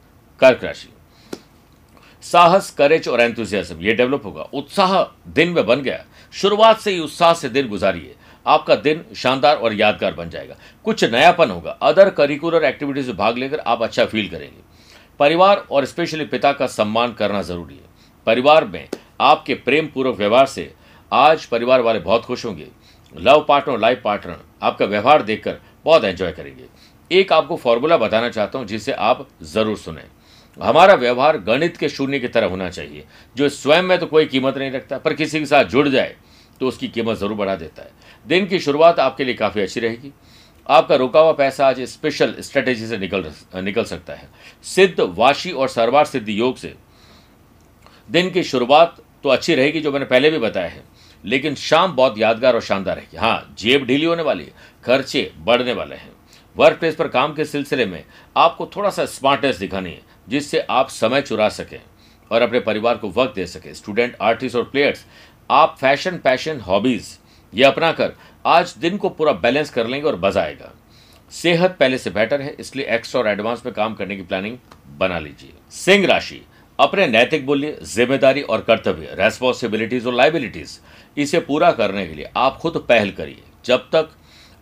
कर्क 0.41 0.64
राशि। 0.64 0.88
साहस 2.23 2.70
करेज 2.70 3.08
और 3.08 3.20
एंथुजियाज्म 3.20 3.81
ये 3.81 3.94
डेवलप 3.94 4.25
होगा। 4.25 4.43
उत्साह 4.43 5.02
दिन 5.31 5.49
में 5.49 5.67
बन 5.67 5.81
गया। 5.81 6.05
शुरुआत 6.32 6.81
से 6.81 6.91
ही 6.91 7.00
उत्साह 7.00 7.35
से 7.35 7.49
दिन 7.49 7.69
गुजारिए। 7.69 8.14
आपका 8.46 8.75
दिन 8.75 9.05
शानदार 9.17 9.56
और 9.56 9.75
यादगार 9.75 10.14
बन 10.14 10.31
जाएगा। 10.31 10.56
कुछ 10.85 11.05
नयापन 11.05 11.50
होगा। 11.50 11.70
अदर 11.70 12.11
करिकुलर 12.11 12.64
एक्टिविटीज़ 12.64 13.08
में 13.08 13.17
भाग 13.17 13.38
लेकर 13.38 13.58
आप 13.58 13.82
अच्छा 13.82 14.05
फील 14.05 14.29
करेंगे। 14.29 14.64
परिवार 15.21 15.65
और 15.71 15.85
स्पेशली 15.85 16.25
पिता 16.27 16.53
का 16.53 16.67
सम्मान 16.69 17.13
करना 17.13 17.43
ज़रूरी 17.43 17.75
है। 17.75 17.83
परिवार 18.27 18.65
में 18.65 18.89
आपके 19.23 19.55
प्रेम 19.57 19.87
पूर्वक 19.87 20.17
व्यवहार 20.19 20.47
से 20.47 20.73
आज 21.13 21.45
परिवार 21.47 21.81
वाले 21.81 21.99
बहुत 22.01 22.25
खुश 22.25 22.45
होंगे। 22.45 22.67
लव 23.15 23.45
पार्टनर 23.49 23.79
लाइफ 23.79 24.01
पार्टनर 24.05 24.41
आपका 24.63 24.85
व्यवहार 24.87 25.23
देखकर 25.23 25.61
बहुत 25.85 26.05
एंजॉय 26.05 26.33
करेंगे। 26.33 26.65
एक 27.11 27.33
आपको 27.33 27.57
फॉर्मूला 27.57 27.97
बताना 27.99 28.29
चाहता 28.29 28.59
हूँ, 28.59 28.67
जिसे 28.67 28.93
आप 28.93 29.27
ज़रूर 29.45 29.77
सुने। 29.77 30.03
हमारा 30.59 30.95
व्यवहार 30.95 31.37
गणित 31.39 31.77
के 31.77 31.89
शून्य 31.89 32.19
की 32.21 32.29
तरह 32.29 32.47
होना 32.47 32.69
चाहिए। 32.71 33.05
जो 33.37 33.49
स्वयं 33.51 33.83
में 33.83 33.99
तो 33.99 34.07
कोई 34.07 34.27
कीमत 34.27 34.59
नहीं 34.59 34.71
रखता, 34.71 34.99
पर 34.99 35.15
किसी 35.15 35.39
के 35.39 35.47
साथ 35.47 35.65
जुड़ 35.67 35.89
जाए 35.89 36.15
तो 36.61 36.69
उसकी 36.69 36.89
कीमत 36.89 37.17
ज़रूर 37.19 37.37
बढ़ा 37.37 37.55
देता 37.57 37.83
है। 37.83 37.91
दिन 38.27 38.47
की 38.47 38.59
शुरुआत 38.59 38.99
आपके 39.01 39.25
लिए 39.25 39.35
काफ़ी 39.35 39.63
अच्छी 39.63 39.81
रहेगी। 39.81 40.13
आपका 40.67 40.97
रुका 40.97 41.21
हुआ 41.21 41.33
पैसा 41.33 41.67
आज 41.67 41.81
स्पेशल 41.83 42.35
स्ट्रेटेजी 42.41 42.87
से 42.87 42.99
निकल 42.99 43.25
निकल 43.55 43.85
सकता 43.85 44.15
है। 44.15 44.29
सिद्ध 44.65 45.01
वाशी 45.01 45.51
और 45.53 45.69
सरवार 45.69 46.05
सिद्ध 46.05 46.29
योग 46.29 46.57
से। 46.57 46.75
दिन 48.09 48.31
की 48.31 48.43
शुरुआत 48.43 48.97
तो 49.25 49.29
अच्छी 49.29 49.55
रहेगी 49.55 49.81
जो 49.81 49.93
मैंने 49.93 50.07
पहले 50.07 50.31
भी 50.31 50.39
बताया 50.39 50.69
है, 50.69 50.83
लेकिन 51.25 51.55
शाम 51.55 51.95
बहुत 51.97 52.19
यादगार 52.19 52.55
और 52.55 52.61
शानदार 52.61 52.97
रहेगी। 52.97 53.17
हाँ 53.17 53.55
जेब 53.59 53.85
ढीली 53.87 54.05
होने 54.05 54.23
वाली 54.23 54.45
है, 54.45 54.53
खर्चे 54.85 55.31
बढ़ने 55.39 55.73
वाले 55.73 55.97
हैं। 55.97 56.13
वर्क 56.57 56.79
प्लेस 56.79 56.95
पर 56.95 57.09
काम 57.09 57.35
के 57.35 57.45
सिलसिले 57.45 57.87
में 57.87 58.05
आपको 58.37 58.67
थोड़ा 58.67 58.91
सा 58.91 59.05
स्मार्टनेस 59.07 59.57
दिखानी 59.57 59.91
है, 59.91 60.01
जिससे 60.29 60.61
आप 60.61 60.89
समय 60.89 61.23
चुरा 61.23 61.49
सकें 61.51 61.81
और 62.31 62.43
अपने 62.43 62.61
परिवार 62.61 62.97
को 62.97 63.11
वक्त 63.11 63.35
दे 63.35 63.47
सकें। 63.47 63.73
स्टूडेंट 63.75 64.17
आर्टिस्ट 64.23 64.57
और 64.57 64.65
प्लेयर्स 64.65 65.05
आप 65.51 65.77
फ़ैशन 65.81 66.19
पैशन 66.19 66.61
हॉबीज़ 66.61 67.17
ये 67.53 67.65
अपना 67.65 67.91
कर 67.93 68.13
आज 68.44 68.75
दिन 68.79 68.96
को 68.96 69.08
पूरा 69.08 69.32
बैलेंस 69.35 69.70
कर 69.70 69.87
लेंगे 69.87 70.06
और 70.08 70.19
मज़ा 70.20 70.41
आएगा। 70.43 70.73
सेहत 71.32 71.76
पहले 71.81 71.99
से 71.99 72.11
बेटर 72.11 72.41
है, 72.43 72.55
इसलिए 72.61 72.87
एक्स्ट्रा 72.87 73.20
और 73.20 73.29
एडवांस 73.29 73.62
में 73.67 73.73
काम 73.75 73.94
करने 73.94 74.17
की 74.17 74.23
प्लानिंग 74.23 74.56
बना 74.99 75.19
लीजिए। 75.19 75.52
सिंह 75.73 76.06
राशि, 76.06 76.41
अपने 76.79 77.06
नैतिक 77.06 77.46
मूल्य, 77.46 77.79
ज़िम्मेदारी 77.85 78.43
और 78.43 78.61
कर्तव्य 78.61 79.14
रेस्पॉन्सिबिलिटीज 79.19 80.06
और 80.06 80.14
लाइबिलिटीज 80.14 80.79
इसे 81.17 81.41
पूरा 81.41 81.70
करने 81.73 82.06
के 82.06 82.14
लिए 82.14 82.31
आप 82.37 82.58
खुद 82.58 82.76
पहल 82.88 83.11
करिए। 83.12 83.43
जब 83.64 83.88
तक 83.93 84.11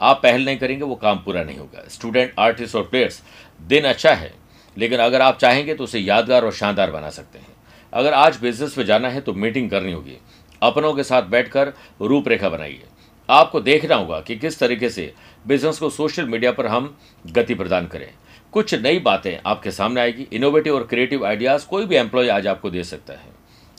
आप 0.01 0.21
पहल 0.23 0.45
नहीं 0.45 0.57
करेंगे, 0.59 0.85
वो 0.85 0.95
काम 0.95 1.19
पूरा 1.19 1.43
नहीं 1.43 1.59
होगा। 1.59 1.89
स्टूडेंट 1.89 2.33
आर्टिस्ट 2.39 2.77
और 2.77 2.83
प्लेयर्स 2.83 3.21
दिन 3.61 3.85
अच्छा 3.85 4.13
है, 4.13 4.33
लेकिन 4.77 5.01
अगर 5.01 5.23
आप 5.23 5.39
चाहेंगे 5.39 5.75
तो 5.75 5.85
उसे 5.85 5.99
यादगार 5.99 6.45
और 6.45 6.53
शानदार 6.53 6.91
बना 6.91 7.11
सकते 7.11 7.39
हैं। 7.39 7.55
अगर 7.93 8.13
आज 8.15 8.39
बिज़नेस 8.43 8.79
में 8.79 8.85
जाना 8.87 9.09
है 9.09 9.21
तो 9.21 9.33
मीटिंग 9.35 9.71
करनी 9.71 9.93
होगी। 9.93 10.17
अपनों 10.63 10.95
के 10.95 11.03
साथ 11.03 11.23
बैठकर 11.25 11.73
रूपरेखा 12.03 12.49
बनाइए। 12.49 12.83
आपको 13.29 13.61
देखना 13.61 13.95
होगा 13.95 14.21
कि 14.21 14.37
किस 14.37 14.59
तरीके 14.59 14.89
से 14.91 15.13
बिज़नेस 15.47 15.79
को 15.79 15.91
सोशल 15.91 16.27
मीडिया 16.27 16.53
पर 16.53 16.67
हम 16.67 16.97
गति 17.27 17.55
प्रदान 17.55 17.87
करें। 17.87 18.09
कुछ 18.53 18.75
नई 18.75 18.99
बातें 18.99 19.39
आपके 19.47 19.71
सामने 19.71 20.01
आएगी। 20.01 20.27
इनोवेटिव 20.33 20.75
और 20.75 20.87
क्रिएटिव 20.87 21.27
आइडियाज़ 21.27 21.67
कोई 21.67 21.87
भी 21.87 21.97
एम्प्लॉय 21.97 22.29
आज 22.29 22.47
आपको 22.47 22.71
दे 22.71 22.85
सकता 22.85 23.13
है। 23.13 23.31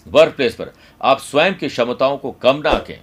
वर्क 0.07 0.35
प्लेस 0.35 0.55
पर 0.55 0.71
आप 1.01 1.19
स्वयं 1.19 1.53
की 1.53 1.67
क्षमताओं 1.67 2.17
को 2.17 2.31
कम 2.31 2.61
ना 2.65 2.69
आकें 2.69 2.99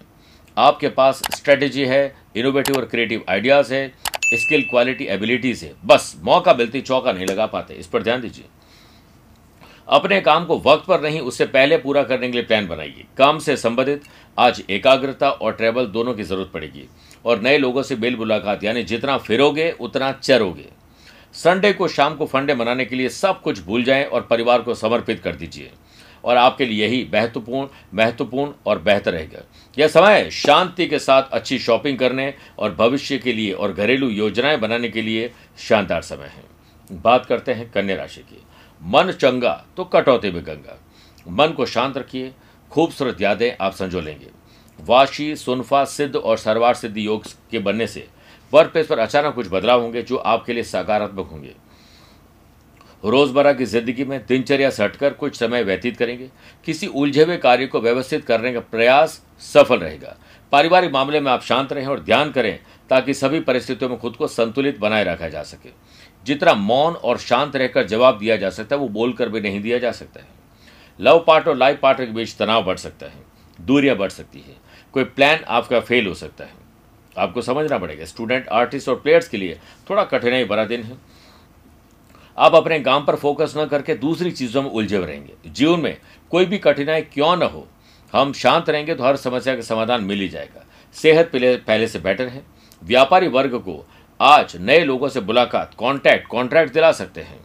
आपके 0.56 0.88
पास 0.88 1.22
स्ट्रेटेजी 1.34 1.84
है 1.84 2.14
इनोवेटिव 2.36 2.76
और 2.76 2.84
क्रिएटिव 2.84 3.24
आइडियाज़ 3.28 3.74
है 3.74 3.88
स्किल 4.34 4.62
क्वालिटी 4.62 5.04
एबिलिटीज़ 5.04 5.64
है। 5.64 5.72
बस, 5.84 6.14
मौका 6.22 6.54
मिलती 6.54 6.80
चौका 6.80 7.12
नहीं 7.12 7.26
लगा 7.26 7.46
पाते। 7.46 7.74
इस 7.74 7.86
पर 7.86 8.02
ध्यान 8.02 8.20
दीजिए। 8.20 8.44
अपने 9.90 10.20
काम 10.20 10.44
को 10.44 10.58
वक्त 10.58 10.86
पर 10.86 11.00
नहीं, 11.00 11.20
उससे 11.20 11.44
पहले 11.44 11.78
पूरा 11.78 12.02
करने 12.02 12.26
के 12.26 12.32
लिए 12.32 12.42
प्लान 12.42 12.68
बनाइए। 12.68 13.04
काम 13.18 13.38
से 13.38 13.56
संबंधित 13.56 14.02
आज 14.38 14.62
एकाग्रता 14.70 15.30
और 15.30 15.52
ट्रैवल 15.52 15.86
दोनों 15.86 16.14
की 16.14 16.22
ज़रूरत 16.22 16.50
पड़ेगी। 16.54 16.88
और 17.24 17.40
नए 17.40 17.58
लोगों 17.58 17.82
से 17.82 17.96
बेल 17.96 18.16
मुलाकात, 18.16 18.64
यानी 18.64 18.82
जितना 18.82 19.18
फिरोगे, 19.18 19.74
उतना 19.80 20.12
चरोगे। 20.12 20.66
संडे 21.32 21.72
को 21.72 21.88
शाम 21.88 22.14
को 22.14 22.26
फंडे 22.26 22.54
मनाने 22.54 22.84
के 22.84 22.96
लिए 22.96 23.08
सब 23.08 23.42
कुछ 23.42 23.60
भूल 23.64 23.82
जाएँ 23.82 24.04
और 24.04 24.20
परिवार 24.20 24.62
को 24.62 24.74
समर्पित 24.74 25.20
कर 25.20 25.36
दीजिए। 25.36 25.70
और 26.24 26.36
आपके 26.36 26.64
लिए 26.64 26.86
यही 26.86 27.10
महत्वपूर्ण 27.14 27.68
महत्वपूर्ण 27.94 28.52
और 28.66 28.78
बेहतर 28.78 29.12
रहेगा। 29.12 29.42
यह 29.78 29.88
समय 29.88 30.30
शांति 30.30 30.86
के 30.86 30.98
साथ 30.98 31.22
अच्छी 31.22 31.58
शॉपिंग 31.58 31.98
करने 31.98 32.34
और 32.58 32.74
भविष्य 32.74 33.18
के 33.18 33.32
लिए 33.32 33.52
और 33.52 33.72
घरेलू 33.72 34.08
योजनाएँ 34.08 34.58
बनाने 34.58 34.88
के 34.88 35.02
लिए 35.02 35.32
शानदार 35.58 36.02
समय 36.02 36.26
है। 36.26 36.44
बात 36.92 37.26
करते 37.26 37.52
हैं 37.52 37.70
कन्या 37.70 37.96
राशि 37.96 38.20
की। 38.20 38.42
मन 38.80 39.12
चंगा 39.12 39.52
तो 39.76 39.84
कटौती 39.86 40.30
भी 40.30 40.40
गंगा। 40.40 40.78
मन 41.26 41.48
को 41.48 41.66
शांत 41.66 41.96
रखिए, 41.98 42.32
खूबसूरत 42.70 43.20
यादें 43.20 43.52
आप 43.56 43.72
संजो 43.72 44.00
लेंगे 44.00 44.30
वाशी, 44.78 45.34
सुनफा, 45.36 45.84
सिद्ध 45.86 46.16
और 46.16 46.36
सरवार 46.38 46.74
सिद्ध 46.74 46.96
योग 46.98 47.24
के 47.50 47.58
बनने 47.58 47.86
से 47.86 48.06
वर्क 48.52 48.70
प्लेस 48.72 48.86
पर 48.86 48.98
अचानक 48.98 49.34
कुछ 49.34 49.48
बदलाव 49.48 49.82
होंगे 49.82 50.02
जो 50.02 50.16
आपके 50.16 50.52
लिए 50.52 50.62
सकारात्मक 50.64 51.28
होंगे। 51.28 51.54
रोज़मर्रा 53.04 53.52
की 53.52 53.64
ज़िंदगी 53.64 54.04
में 54.04 54.18
दिनचर्या 54.26 54.70
से 54.70 54.82
हटकर 54.84 55.12
कुछ 55.12 55.36
समय 55.36 55.62
व्यतीत 55.62 55.96
करेंगे। 55.96 56.28
किसी 56.66 56.86
उलझे 56.86 57.24
हुए 57.24 57.36
कार्य 57.36 57.66
को 57.66 57.80
व्यवस्थित 57.80 58.24
करने 58.24 58.52
का 58.52 58.60
प्रयास 58.62 59.20
सफल 59.44 59.78
रहेगा। 59.78 60.16
पारिवारिक 60.52 60.92
मामले 60.92 61.20
में 61.20 61.30
आप 61.32 61.42
शांत 61.42 61.72
रहें 61.72 61.86
और 61.86 62.00
ध्यान 62.00 62.30
करें 62.32 62.58
ताकि 62.90 63.14
सभी 63.14 63.40
परिस्थितियों 63.40 63.90
में 63.90 63.98
खुद 63.98 64.16
को 64.16 64.26
संतुलित 64.28 64.78
बनाए 64.78 65.04
रखा 65.04 65.28
जा 65.28 65.42
सके। 65.44 65.70
जितना 66.24 66.54
मौन 66.54 66.94
और 66.94 67.18
शांत 67.18 67.56
रहकर 67.56 67.86
जवाब 67.86 68.18
दिया 68.18 68.36
जा 68.36 68.50
सकता 68.50 68.76
है, 68.76 68.82
वो 68.82 68.88
बोलकर 68.88 69.28
भी 69.28 69.40
नहीं 69.40 69.60
दिया 69.60 69.78
जा 69.78 69.92
सकता 69.92 70.20
है। 70.20 70.26
लव 70.98 71.24
पार्ट 71.26 71.48
और 71.48 71.56
लाइफ 71.56 71.78
पार्टनर 71.82 72.06
के 72.06 72.12
बीच 72.12 72.34
तनाव 72.36 72.64
बढ़ 72.64 72.76
सकता 72.76 73.06
है, 73.06 73.22
दूरियाँ 73.58 73.96
बढ़ 73.96 74.10
सकती 74.10 74.38
है, 74.38 74.56
कोई 74.94 75.04
प्लान 75.04 75.44
आपका 75.48 75.80
फेल 75.80 76.06
हो 76.06 76.14
सकता 76.14 76.44
है। 76.44 76.58
आपको 77.16 77.42
समझना 77.42 77.78
पड़ेगा, 77.78 78.04
स्टूडेंट, 78.04 78.48
आर्टिस्ट 78.48 78.88
और 78.88 78.96
प्लेयर्स 78.96 79.28
के 79.28 79.36
लिए 79.36 79.58
थोड़ा 79.90 80.04
कठिनाई 80.04 80.44
भरा 80.44 80.64
दिन 80.64 80.82
है। 80.82 80.98
आप 82.38 82.54
अपने 82.54 82.78
काम 82.80 83.04
पर 83.04 83.16
फोकस 83.16 83.54
न 83.56 83.64
करके 83.66 83.94
दूसरी 83.96 84.30
चीज़ों 84.30 84.62
में 84.62 84.70
उलझे 84.70 84.98
रहेंगे। 84.98 85.32
जीवन 85.48 85.80
में 85.80 85.96
कोई 86.30 86.44
भी 86.44 86.58
कठिनाई 86.58 87.02
क्यों 87.04 87.36
न 87.36 87.42
हो, 87.44 87.66
हम 88.12 88.32
शांत 88.32 88.70
रहेंगे 88.70 88.94
तो 88.94 89.04
हर 89.04 89.16
समस्या 89.16 89.54
का 89.54 89.62
समाधान 89.62 90.04
मिल 90.04 90.20
ही 90.20 90.28
जाएगा। 90.28 90.64
सेहत 90.96 91.30
पहले 91.34 91.88
से 91.88 91.98
बेटर 91.98 92.28
है। 92.28 92.42
व्यापारी 92.82 93.28
वर्ग 93.28 93.54
को 93.58 93.84
आज 94.22 94.56
नए 94.56 94.84
लोगों 94.84 95.08
से 95.08 95.20
मुलाकात 95.20 95.74
कॉन्टैक्ट 95.74 96.26
कॉन्ट्रैक्ट 96.26 96.72
दिला 96.72 96.92
सकते 96.92 97.20
हैं। 97.20 97.40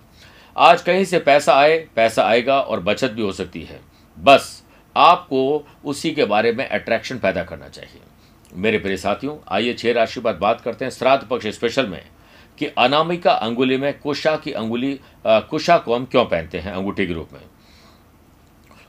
आज 0.58 0.82
कहीं 0.82 1.06
से 1.06 1.20
पैसा 1.20 1.54
आए 1.54 1.78
पैसा 1.96 2.24
आएगा 2.24 2.60
और 2.60 2.80
बचत 2.80 3.12
भी 3.12 3.22
हो 3.22 3.32
सकती 3.32 3.62
है। 3.64 3.80
बस 4.20 4.64
आपको 4.96 5.68
उसी 5.86 6.12
के 6.12 6.26
बारे 6.26 6.52
में 6.52 6.70
अट्रैक्शन 6.70 7.20
पैदा 7.20 7.44
करना 7.44 7.68
चाहिए। 7.68 8.02
मेरे 8.54 8.78
प्रिय 8.78 8.98
साथियों 8.98 9.38
आइए 9.48 9.74
छह 9.74 9.94
राशि 9.94 10.20
पर 10.20 10.34
बात 10.34 10.62
करते 10.62 10.86
हैं 10.86 10.92
श्राद्ध 10.92 11.28
पक्ष 11.28 11.48
स्पेशल 11.48 11.88
में 11.88 12.04
कि 12.58 12.66
अनामिका 12.66 13.32
अंगुली 13.32 13.78
में 13.78 14.00
कुशा 14.00 14.36
की 14.36 14.52
अंगुली 14.52 15.00
आ, 15.28 15.40
कुशा 15.40 15.78
को 15.78 15.96
हम 15.96 16.06
क्यों 16.06 16.26
पहनते 16.26 16.60
हैं 16.60 16.72
अंगूठी 16.72 17.08
के 17.08 17.14
रूप 17.14 17.30
में? 17.34 17.42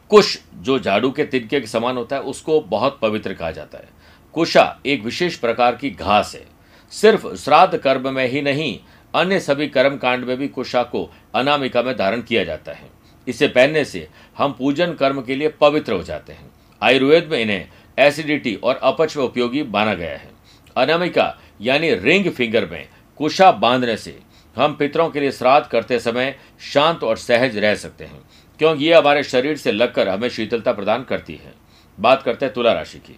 कुश 0.08 0.38
जो 0.54 0.78
झाड़ू 0.78 1.10
के 1.10 1.24
तिनके 1.24 1.60
के 1.60 1.66
समान 1.66 1.96
होता 1.96 2.16
है 2.16 2.22
उसको 2.22 2.60
बहुत 2.60 2.98
पवित्र 3.02 3.34
कहा 3.34 3.50
जाता 3.50 3.78
है। 3.78 3.88
कुशा 4.32 4.78
एक 4.86 5.02
विशेष 5.02 5.36
प्रकार 5.36 5.76
की 5.76 5.90
घास 5.90 6.34
है। 6.34 6.55
सिर्फ़ 6.92 7.26
श्राद्ध 7.34 7.78
कर्म 7.78 8.12
में 8.14 8.26
ही 8.28 8.42
नहीं, 8.42 8.78
अन्य 9.14 9.40
सभी 9.40 9.66
कर्म 9.68 9.96
कांड 9.96 10.24
में 10.24 10.36
भी 10.36 10.48
कुशा 10.48 10.82
को 10.82 11.08
अनामिका 11.34 11.82
में 11.82 11.96
धारण 11.96 12.22
किया 12.22 12.44
जाता 12.44 12.72
है। 12.72 12.90
इसे 13.26 13.48
पहनने 13.48 13.84
से 13.84 14.06
हम 14.38 14.52
पूजन 14.52 14.92
कर्म 14.92 15.20
के 15.22 15.34
लिए 15.34 15.48
पवित्र 15.60 15.92
हो 15.92 16.02
जाते 16.02 16.32
हैं। 16.32 16.50
आयुर्वेद 16.82 17.28
में 17.30 17.38
इन्हें 17.38 17.68
एसिडिटी 17.98 18.54
और 18.54 18.76
अपच 18.76 19.16
में 19.16 19.24
उपयोगी 19.24 19.62
माना 19.62 19.94
गया 19.94 20.16
है। 20.16 20.30
अनामिका, 20.76 21.38
यानी 21.60 21.94
रिंग 21.94 22.30
फिंगर 22.30 22.66
में 22.66 22.88
कुशा 23.20 23.50
बांधने 23.52 23.96
से 23.96 24.18
हम 24.56 24.74
पितरों 24.74 25.08
के 25.10 25.20
लिए 25.20 25.32
श्राद्ध 25.32 25.66
करते 25.66 25.98
समय 25.98 26.36
शांत 26.72 27.02
और 27.04 27.16
सहज 27.16 27.56
रह 27.58 27.74
सकते 27.74 28.04
हैं, 28.04 28.20
क्योंकि 28.60 28.84
ये 28.84 28.94
हमारे 28.94 29.22
शरीर 29.22 29.56
से 29.56 29.72
लगकर 29.72 30.08
हमें 30.08 30.28
शीतलता 30.28 30.72
प्रदान 30.72 31.02
करती 31.04 31.34
है। 31.34 31.54
बात 31.98 32.22
करते 32.22 32.46
हैं 32.46 32.54
तुला 32.54 32.72
राशि 32.72 32.98
की। 32.98 33.16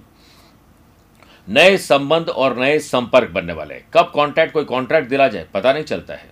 नए 1.49 1.77
संबंध 1.79 2.29
और 2.29 2.57
नए 2.57 2.79
संपर्क 2.79 3.31
बनने 3.31 3.53
वाले 3.53 3.75
हैं। 3.75 3.87
कब 3.95 4.11
कॉन्ट्रैक्ट 4.15 4.53
कोई 4.53 4.65
कॉन्ट्रैक्ट 4.65 5.09
दिला 5.09 5.29
जाए, 5.29 5.47
पता 5.55 5.73
नहीं 5.73 5.85
चलता 5.85 6.15
है। 6.15 6.31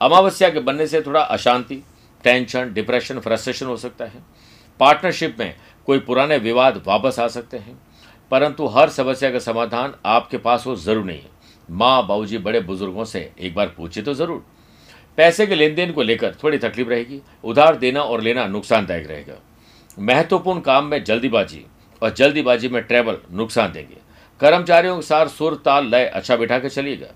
अमावस्या 0.00 0.50
के 0.50 0.60
बनने 0.60 0.86
से 0.86 1.00
थोड़ा 1.02 1.20
अशांति 1.20 1.82
टेंशन 2.24 2.72
डिप्रेशन 2.72 3.18
फ्रस्ट्रेशन 3.18 3.66
हो 3.66 3.76
सकता 3.76 4.04
है। 4.04 4.22
पार्टनरशिप 4.80 5.36
में 5.40 5.54
कोई 5.86 5.98
पुराने 5.98 6.38
विवाद 6.38 6.82
वापस 6.86 7.18
आ 7.18 7.26
सकते 7.28 7.56
हैं। 7.56 7.78
परंतु 8.30 8.66
हर 8.66 8.88
समस्या 8.88 9.30
का 9.30 9.38
समाधान 9.38 9.94
आपके 10.06 10.38
पास 10.38 10.66
हो 10.66 10.76
ज़रूर 10.76 11.04
नहीं 11.04 11.18
है। 11.18 11.30
माँ, 11.68 12.06
बाबूजी, 12.06 12.38
बड़े 12.38 12.60
बुज़ुर्गों 12.60 13.04
से 13.04 13.30
एक 13.40 13.54
बार 13.54 13.74
पूछे 13.76 14.02
तो 14.02 14.14
ज़रूर। 14.14 14.44
पैसे 15.18 15.46
के 15.46 15.54
लेन 15.54 15.74
देन 15.74 15.92
को 15.92 16.02
लेकर 16.02 16.34
थोड़ी 16.44 16.58
तकलीफ़ 16.58 16.88
रहेगी। 16.88 17.20
उधार 17.44 17.76
देना 17.76 18.02
और 18.02 18.20
लेना 18.20 18.46
नुकसानदायक 18.46 19.06
रहेगा। 19.06 19.34
महत्वपूर्ण 19.98 20.60
काम 20.60 20.84
में 20.84 21.02
जल्दीबाजी 21.04 21.64
और 22.02 22.10
जल्दीबाजी 22.10 22.68
में 22.68 22.82
ट्रैवल 22.82 23.18
नुकसान 23.32 23.72
देंगे। 23.72 23.96
कर्मचारियों 24.40 24.96
के 24.96 25.02
साथ 25.02 25.26
सुर 25.28 25.54
ताल 25.64 25.86
लय 25.86 26.04
अच्छा 26.06 26.36
बिठा 26.36 26.58
के 26.58 26.68
चलिएगा। 26.68 27.06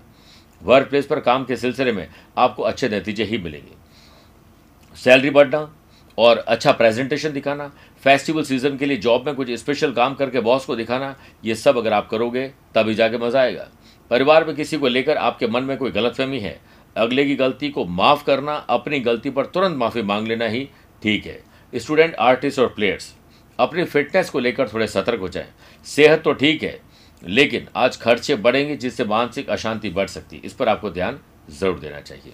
वर्क 0.61 0.87
प्लेस 0.89 1.05
पर 1.05 1.19
काम 1.19 1.43
के 1.45 1.55
सिलसिले 1.57 1.91
में 1.91 2.07
आपको 2.37 2.63
अच्छे 2.63 2.89
नतीजे 2.89 3.23
ही 3.23 3.37
मिलेंगे। 3.37 4.97
सैलरी 4.97 5.29
बढ़ना 5.29 5.69
और 6.17 6.37
अच्छा 6.37 6.71
प्रेजेंटेशन 6.71 7.31
दिखाना 7.31 7.71
फेस्टिवल 8.03 8.43
सीज़न 8.43 8.77
के 8.77 8.85
लिए 8.85 8.97
जॉब 8.97 9.25
में 9.25 9.35
कुछ 9.35 9.51
स्पेशल 9.51 9.91
काम 9.93 10.15
करके 10.15 10.39
बॉस 10.39 10.65
को 10.65 10.75
दिखाना, 10.75 11.15
ये 11.43 11.55
सब 11.55 11.77
अगर 11.77 11.93
आप 11.93 12.09
करोगे, 12.09 12.47
तभी 12.75 12.95
जाके 12.95 13.17
मज़ा 13.17 13.41
आएगा। 13.41 13.67
परिवार 14.11 14.45
में 14.45 14.55
किसी 14.55 14.77
को 14.77 14.87
लेकर 14.87 15.17
आपके 15.17 15.47
मन 15.47 15.63
में 15.63 15.77
कोई 15.77 15.91
गलतफहमी 15.91 16.39
है, 16.39 16.59
अगले 16.95 17.25
की 17.25 17.35
गलती 17.35 17.69
को 17.69 17.85
माफ़ 17.85 18.23
करना, 18.25 18.53
अपनी 18.53 18.99
गलती 18.99 19.29
पर 19.29 19.45
तुरंत 19.45 19.77
माफ़ी 19.77 20.01
मांग 20.03 20.27
लेना 20.27 20.45
ही 20.45 20.67
ठीक 21.01 21.25
है। 21.25 21.39
स्टूडेंट 21.73 22.15
आर्टिस्ट 22.15 22.59
और 22.59 22.67
प्लेयर्स 22.67 23.13
अपनी 23.59 23.83
फिटनेस 23.85 24.29
को 24.29 24.39
लेकर 24.39 24.69
थोड़े 24.69 24.87
सतर्क 24.87 25.19
हो 25.19 25.27
जाए। 25.29 25.47
सेहत 25.87 26.21
तो 26.23 26.33
ठीक 26.33 26.63
है 26.63 26.79
लेकिन 27.23 27.67
आज 27.75 27.97
खर्चे 27.97 28.35
बढ़ेंगे 28.37 28.75
जिससे 28.75 29.05
मानसिक 29.05 29.49
अशांति 29.49 29.89
बढ़ 29.89 30.07
सकती 30.07 30.35
है। 30.35 30.41
इस 30.45 30.53
पर 30.53 30.69
आपको 30.69 30.89
ध्यान 30.89 31.19
ज़रूर 31.51 31.79
देना 31.79 31.99
चाहिए। 32.01 32.33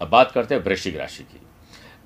अब 0.00 0.08
बात 0.08 0.30
करते 0.32 0.54
हैं 0.54 0.62
वृश्चिक 0.62 0.96
राशि 0.96 1.22
की। 1.22 1.40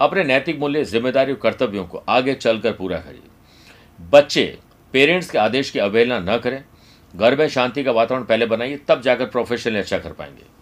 अपने 0.00 0.25
नैतिक 0.25 0.59
मूल्य 0.61 0.85
ज़िम्मेदारी 0.85 1.33
और 1.33 1.38
कर्तव्यों 1.38 1.85
को 1.85 2.02
आगे 2.09 2.35
चलकर 2.35 2.73
पूरा 2.73 2.99
करिए। 2.99 4.09
बच्चे, 4.11 4.59
पेरेंट्स 4.95 5.31
के 5.31 5.38
आदेश 5.38 5.71
की 5.71 5.78
अवहेलना 5.78 6.19
न 6.21 6.38
करें। 6.38 6.62
घर 7.14 7.37
में 7.37 7.49
शांति 7.49 7.85
का 7.85 7.93
वातावरण 7.93 8.25
पहले 8.25 8.47
बनाइए, 8.47 8.76
तब 8.88 9.00
जाकर 9.00 9.26
प्रोफेशनली 9.26 9.78
अच्छा 9.78 9.99
कर 9.99 10.12
पाएँगे। 10.12 10.52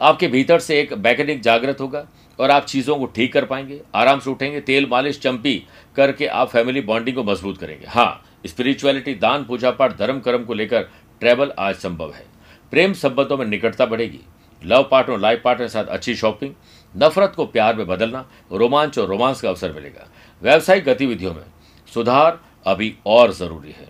आपके 0.00 0.28
भीतर 0.28 0.58
से 0.58 0.78
एक 0.80 0.92
बैकेनिक 0.94 1.40
जागृत 1.42 1.80
होगा 1.80 2.06
और 2.38 2.50
आप 2.50 2.64
चीज़ों 2.64 2.96
को 2.96 3.06
ठीक 3.06 3.32
कर 3.32 3.44
पाएँगे। 3.44 3.80
आराम 3.94 4.20
से 4.20 4.30
उठेंगे, 4.30 4.60
तेल 4.60 4.86
मालिश, 4.86 5.20
चंपी 5.20 5.62
करके 5.96 6.26
आप 6.26 6.48
फैमिली 6.48 6.80
बॉन्डिंग 6.82 7.16
को 7.16 7.24
मज़बूत 7.24 7.58
करेंगे। 7.58 7.86
हाँ 7.86 8.22
स्पिरिचुअलिटी, 8.46 9.14
दान 9.14 9.44
पूजा 9.44 9.70
पाठ 9.70 9.98
धर्म, 9.98 10.20
कर्म 10.20 10.44
को 10.44 10.54
लेकर 10.54 10.82
ट्रैवल 11.20 11.52
आज 11.58 11.74
संभव 11.74 12.12
है। 12.12 12.26
प्रेम 12.70 12.92
संबंधों 12.92 13.36
में 13.36 13.46
निकटता 13.46 13.86
बढ़ेगी। 13.86 14.20
लव 14.64 14.88
पार्टनर, 14.90 15.18
लाइफ 15.18 15.42
पार्टनर 15.44 15.64
के 15.64 15.68
साथ 15.68 15.84
अच्छी 15.84 16.14
शॉपिंग, 16.14 16.54
नफरत 16.96 17.32
को 17.36 17.46
प्यार 17.46 17.76
में 17.76 17.86
बदलना, 17.86 18.30
रोमांच 18.52 18.98
और 18.98 19.08
रोमांस 19.08 19.40
का 19.40 19.48
अवसर 19.48 19.72
मिलेगा। 19.72 20.08
व्यावसायिक 20.42 20.84
गतिविधियों 20.84 21.34
में 21.34 21.44
सुधार 21.94 22.40
अभी 22.66 22.96
और 23.06 23.32
ज़रूरी 23.32 23.70
है। 23.70 23.88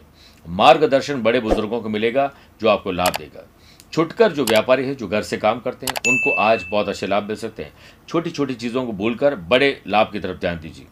मार्गदर्शन 0.49 1.23
बड़े 1.23 1.41
बुज़ुर्गों 1.41 1.81
को 1.81 1.89
मिलेगा, 1.89 2.33
जो 2.61 2.69
आपको 2.69 2.93
लाभ 2.93 3.17
देगा। 3.19 3.49
छुटकर 3.93 4.33
जो 4.33 4.45
व्यापारी 4.45 4.85
है, 4.87 4.95
जो 4.95 5.09
घर 5.09 5.23
से 5.23 5.37
काम 5.37 5.61
करते 5.61 5.87
हैं, 5.87 5.95
उनको 6.09 6.33
आज 6.33 6.65
बहुत 6.71 6.89
अच्छे 6.89 7.07
लाभ 7.07 7.23
मिल 7.23 7.37
सकते 7.37 7.63
हैं। 7.63 7.73
छोटी 8.09 8.31
छोटी 8.31 8.55
चीज़ों 8.55 8.87
को 8.87 8.93
भूलकर 8.93 9.35
बड़े 9.35 9.83
लाभ 9.87 10.11
की 10.13 10.21
तरफ़ 10.21 10.39
ध्यान 10.39 10.61
दीजिए। 10.61 10.87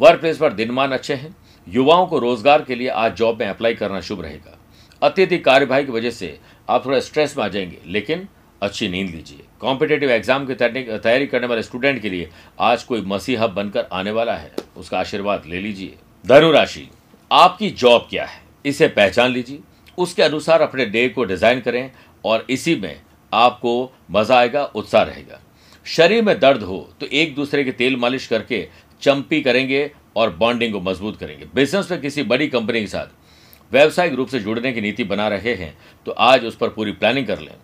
वर्क 0.00 0.20
प्लेस 0.20 0.38
पर 0.38 0.52
दिनमान 0.52 0.92
अच्छे 0.92 1.14
हैं। 1.14 1.36
युवाओं 1.66 2.06
को 2.06 2.18
रोज़गार 2.18 2.62
के 2.62 2.74
लिए 2.74 2.88
आज 2.88 3.16
जॉब 3.16 3.40
में 3.40 3.46
अप्लाई 3.48 3.74
करना 3.74 4.00
शुभ 4.00 4.20
रहेगा। 4.22 4.58
अत्यधिक 5.02 5.44
कार्यभाई 5.44 5.84
की 5.84 5.92
वजह 5.92 6.10
से 6.10 6.38
आप 6.68 6.84
थोड़ा 6.86 7.00
स्ट्रेस 7.00 7.36
में 7.38 7.44
आ 7.44 7.48
जाएँगे, 7.48 7.78
लेकिन 7.86 8.26
अच्छी 8.62 8.88
नींद 8.88 9.10
लीजिए। 9.10 9.42
कॉम्पिटेटिव 9.60 10.10
एग्ज़ाम 10.10 10.46
की 10.46 10.54
तैयारी 10.54 11.26
करने 11.26 11.46
वाले 11.46 11.62
स्टूडेंट 11.62 12.00
के 12.02 12.10
लिए 12.10 12.28
आज 12.60 12.82
कोई 12.82 13.00
मसीहा 13.02 13.46
बनकर 13.48 13.86
आने 13.92 14.10
वाला 14.10 14.36
है, 14.36 14.52
उसका 14.76 14.98
आशीर्वाद 14.98 15.42
ले 15.46 15.60
लीजिए। 15.60 15.94
धनु 16.24 16.50
राशि, 16.52 16.88
आपकी 17.30 17.70
जॉब 17.72 18.06
क्या 18.10 18.24
है? 18.24 18.40
इसे 18.64 18.88
पहचान 18.88 19.30
लीजिए। 19.30 19.58
उसके 19.98 20.22
अनुसार 20.22 20.62
अपने 20.62 20.86
डे 20.86 21.08
को 21.08 21.24
डिज़ाइन 21.24 21.60
करें 21.60 21.90
और 22.24 22.46
इसी 22.50 22.74
में 22.76 23.00
आपको 23.32 23.92
मज़ा 24.10 24.38
आएगा, 24.38 24.64
उत्साह 24.64 25.02
रहेगा। 25.02 25.40
शरीर 25.86 26.22
में 26.22 26.38
दर्द 26.40 26.62
हो 26.62 26.78
तो 27.00 27.06
एक 27.06 27.34
दूसरे 27.34 27.64
के 27.64 27.72
तेल 27.72 27.96
मालिश 27.96 28.26
करके 28.26 28.66
चंपी 29.02 29.40
करेंगे 29.40 29.90
और 30.16 30.30
बॉन्डिंग 30.36 30.72
को 30.72 30.80
मज़बूत 30.80 31.18
करेंगे। 31.18 31.46
बिज़नेस 31.54 31.90
में 31.90 32.00
किसी 32.00 32.22
बड़ी 32.24 32.48
कंपनी 32.48 32.80
के 32.80 32.86
साथ 32.86 33.72
व्यावसायिक 33.72 34.14
रूप 34.14 34.28
से 34.28 34.40
जुड़ने 34.40 34.72
की 34.72 34.80
नीति 34.80 35.04
बना 35.04 35.28
रहे 35.28 35.54
हैं 35.54 35.76
तो 36.06 36.12
आज 36.12 36.44
उस 36.44 36.56
पर 36.56 36.68
पूरी 36.70 36.92
प्लानिंग 36.94 37.26
कर 37.26 37.40
लें। 37.40 37.54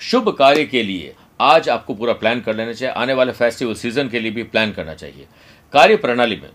शुभ 0.00 0.28
कार्य 0.30 0.64
के 0.64 0.82
लिए 0.82 1.14
आज 1.40 1.68
आपको 1.68 1.94
पूरा 1.94 2.12
प्लान 2.14 2.40
कर 2.40 2.56
लेना 2.56 2.72
चाहिए। 2.72 2.94
आने 2.94 3.12
वाले 3.12 3.32
फेस्टिवल 3.32 3.74
सीज़न 3.74 4.08
के 4.08 4.20
लिए 4.20 4.30
भी 4.30 4.42
प्लान 4.44 4.72
करना 4.72 4.94
चाहिए। 4.94 5.26
कार्य 5.72 5.96
प्रणाली 5.98 6.36
में 6.36 6.50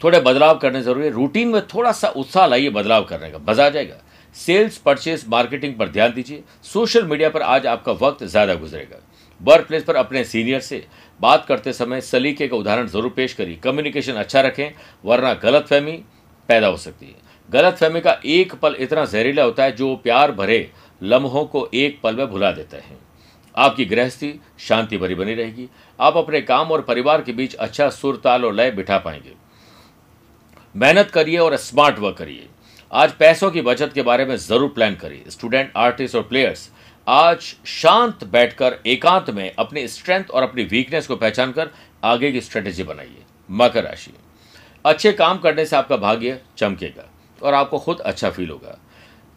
थोड़े 0.00 0.20
बदलाव 0.20 0.58
करने 0.58 0.82
ज़रूरी 0.82 1.06
है। 1.06 1.10
रूटीन 1.12 1.48
में 1.48 1.60
थोड़ा 1.66 1.92
सा 1.92 2.08
उत्साह 2.10 2.46
लाइए 2.46 2.70
बदलाव 2.70 3.04
करने 3.04 3.30
का। 3.30 3.38
मज़ा 3.40 3.66
आ 3.66 3.68
जाएगा। 3.68 3.96
सेल्स 4.36 4.76
परचेस 4.78 5.24
मार्केटिंग 5.28 5.74
पर 5.74 5.88
ध्यान 5.88 6.12
दीजिए। 6.12 6.42
सोशल 6.64 7.06
मीडिया 7.06 7.28
पर 7.30 7.42
आज 7.44 7.66
आपका 7.66 7.92
वक्त 7.98 8.24
ज़्यादा 8.24 8.54
गुजरेगा। 8.54 8.96
वर्क 9.42 9.66
प्लेस 9.66 9.84
पर 9.84 9.96
अपने 9.96 10.24
सीनियर 10.24 10.60
से 10.60 10.84
बात 11.20 11.44
करते 11.46 11.72
समय 11.72 12.00
सलीके 12.00 12.48
का 12.48 12.56
उदाहरण 12.56 12.86
ज़रूर 12.86 13.10
पेश 13.10 13.32
करिए। 13.34 13.56
कम्युनिकेशन 13.56 14.12
अच्छा 14.14 14.40
रखें, 14.40 14.72
वरना 15.04 15.32
गलत 15.34 15.66
फहमी 15.66 15.92
पैदा 16.48 16.66
हो 16.66 16.76
सकती 16.76 17.06
है। 17.06 17.20
गलत 17.50 17.74
फहमी 17.74 18.00
का 18.00 18.16
एक 18.26 18.54
पल 18.54 18.76
इतना 18.80 19.04
जहरीला 19.04 19.42
होता 19.42 19.64
है 19.64 19.72
जो 19.72 19.94
प्यार 19.96 20.32
भरे 20.32 20.70
लम्हों 21.00 21.44
को 21.44 21.68
एक 21.74 22.00
पल 22.02 22.16
में 22.16 22.26
भुला 22.26 22.50
देता 22.52 22.76
है। 22.76 22.96
आपकी 23.54 23.84
गृहस्थी, 23.84 24.34
शांति 24.58 24.98
भरी 24.98 25.14
बनी 25.14 25.34
रहेगी। 25.34 25.68
आप 25.98 26.16
अपने 26.16 26.40
काम 26.42 26.70
और 26.70 26.82
परिवार 26.82 27.22
के 27.22 27.32
बीच 27.32 27.54
अच्छा 27.56 27.88
सुर 27.90 28.20
ताल 28.24 28.44
और 28.44 28.54
लय 28.54 28.70
बिठा 28.70 28.98
पाएँगे। 28.98 29.34
मेहनत 30.74 31.10
करिए 31.10 31.38
और 31.38 31.56
स्मार्ट 31.56 31.98
वर्क 31.98 32.16
करिए। 32.16 32.46
आज 32.90 33.12
पैसों 33.12 33.50
की 33.50 33.62
बचत 33.62 33.92
के 33.94 34.02
बारे 34.02 34.24
में 34.24 34.36
ज़रूर 34.36 34.68
प्लान 34.68 34.94
करिए। 34.94 35.30
स्टूडेंट 35.30 35.72
आर्टिस्ट 35.76 36.16
और 36.16 36.22
प्लेयर्स 36.22 36.70
आज 37.06 37.54
शांत 37.66 38.22
बैठकर 38.24 38.76
एकांत 38.86 39.30
में 39.30 39.54
अपनी 39.58 39.86
स्ट्रेंथ 39.88 40.24
और 40.24 40.42
अपनी 40.42 40.64
वीकनेस 40.64 41.06
को 41.06 41.16
पहचान 41.16 41.52
कर 41.52 41.70
आगे 42.04 42.30
की 42.32 42.40
स्ट्रेटेजी 42.40 42.82
बनाइए। 42.82 43.22
मकर 43.50 43.84
राशि। 43.84 44.12
अच्छे 44.84 45.12
काम 45.12 45.38
करने 45.38 45.64
से 45.66 45.76
आपका 45.76 45.96
भाग्य 45.96 46.40
चमकेगा 46.58 47.08
और 47.42 47.54
आपको 47.54 47.78
खुद 47.78 48.00
अच्छा 48.00 48.30
फील 48.30 48.50
होगा। 48.50 48.78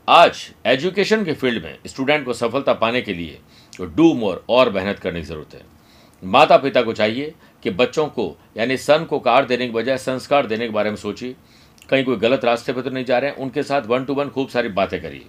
आज 0.08 0.52
एजुकेशन 0.66 1.24
के 1.26 1.34
फ़ील्ड 1.34 1.64
में 1.64 1.78
स्टूडेंट 1.88 2.26
को 2.26 2.34
सफलता 2.34 2.74
पाने 2.74 3.02
के 3.02 3.14
लिए 3.14 3.40
डू 3.82 4.14
मोर 4.14 4.44
और 4.50 4.72
मेहनत 4.72 5.00
करने 5.00 5.20
की 5.20 5.26
ज़रूरत 5.26 5.54
है। 5.54 5.62
माता 6.24 6.58
पिता 6.58 6.82
को 6.82 6.94
चाहिए 6.94 7.34
कि 7.64 7.70
बच्चों 7.72 8.08
को, 8.08 8.36
यानी 8.58 8.78
सन 8.78 9.04
को 9.04 9.20
कार 9.20 9.46
देने 9.46 9.66
के 9.66 9.74
बजाय 9.74 9.98
संस्कार 9.98 10.46
देने 10.48 10.66
के 10.66 10.74
बारे 10.74 10.90
में 10.90 10.98
सोचिए। 10.98 11.36
कहीं 11.90 12.04
कोई 12.04 12.16
गलत 12.16 12.46
रास्ते 12.46 12.74
पर 12.74 12.82
तो 12.82 12.90
नहीं 12.90 13.06
जा 13.06 13.18
रहे 13.18 13.30
हैं, 13.30 13.38
उनके 13.38 13.64
साथ 13.64 13.82
वन 13.82 14.06
टू 14.06 14.14
वन 14.14 14.30
खूब 14.30 14.50
सारी 14.50 14.70
बातें 14.70 15.02
करिए। 15.02 15.26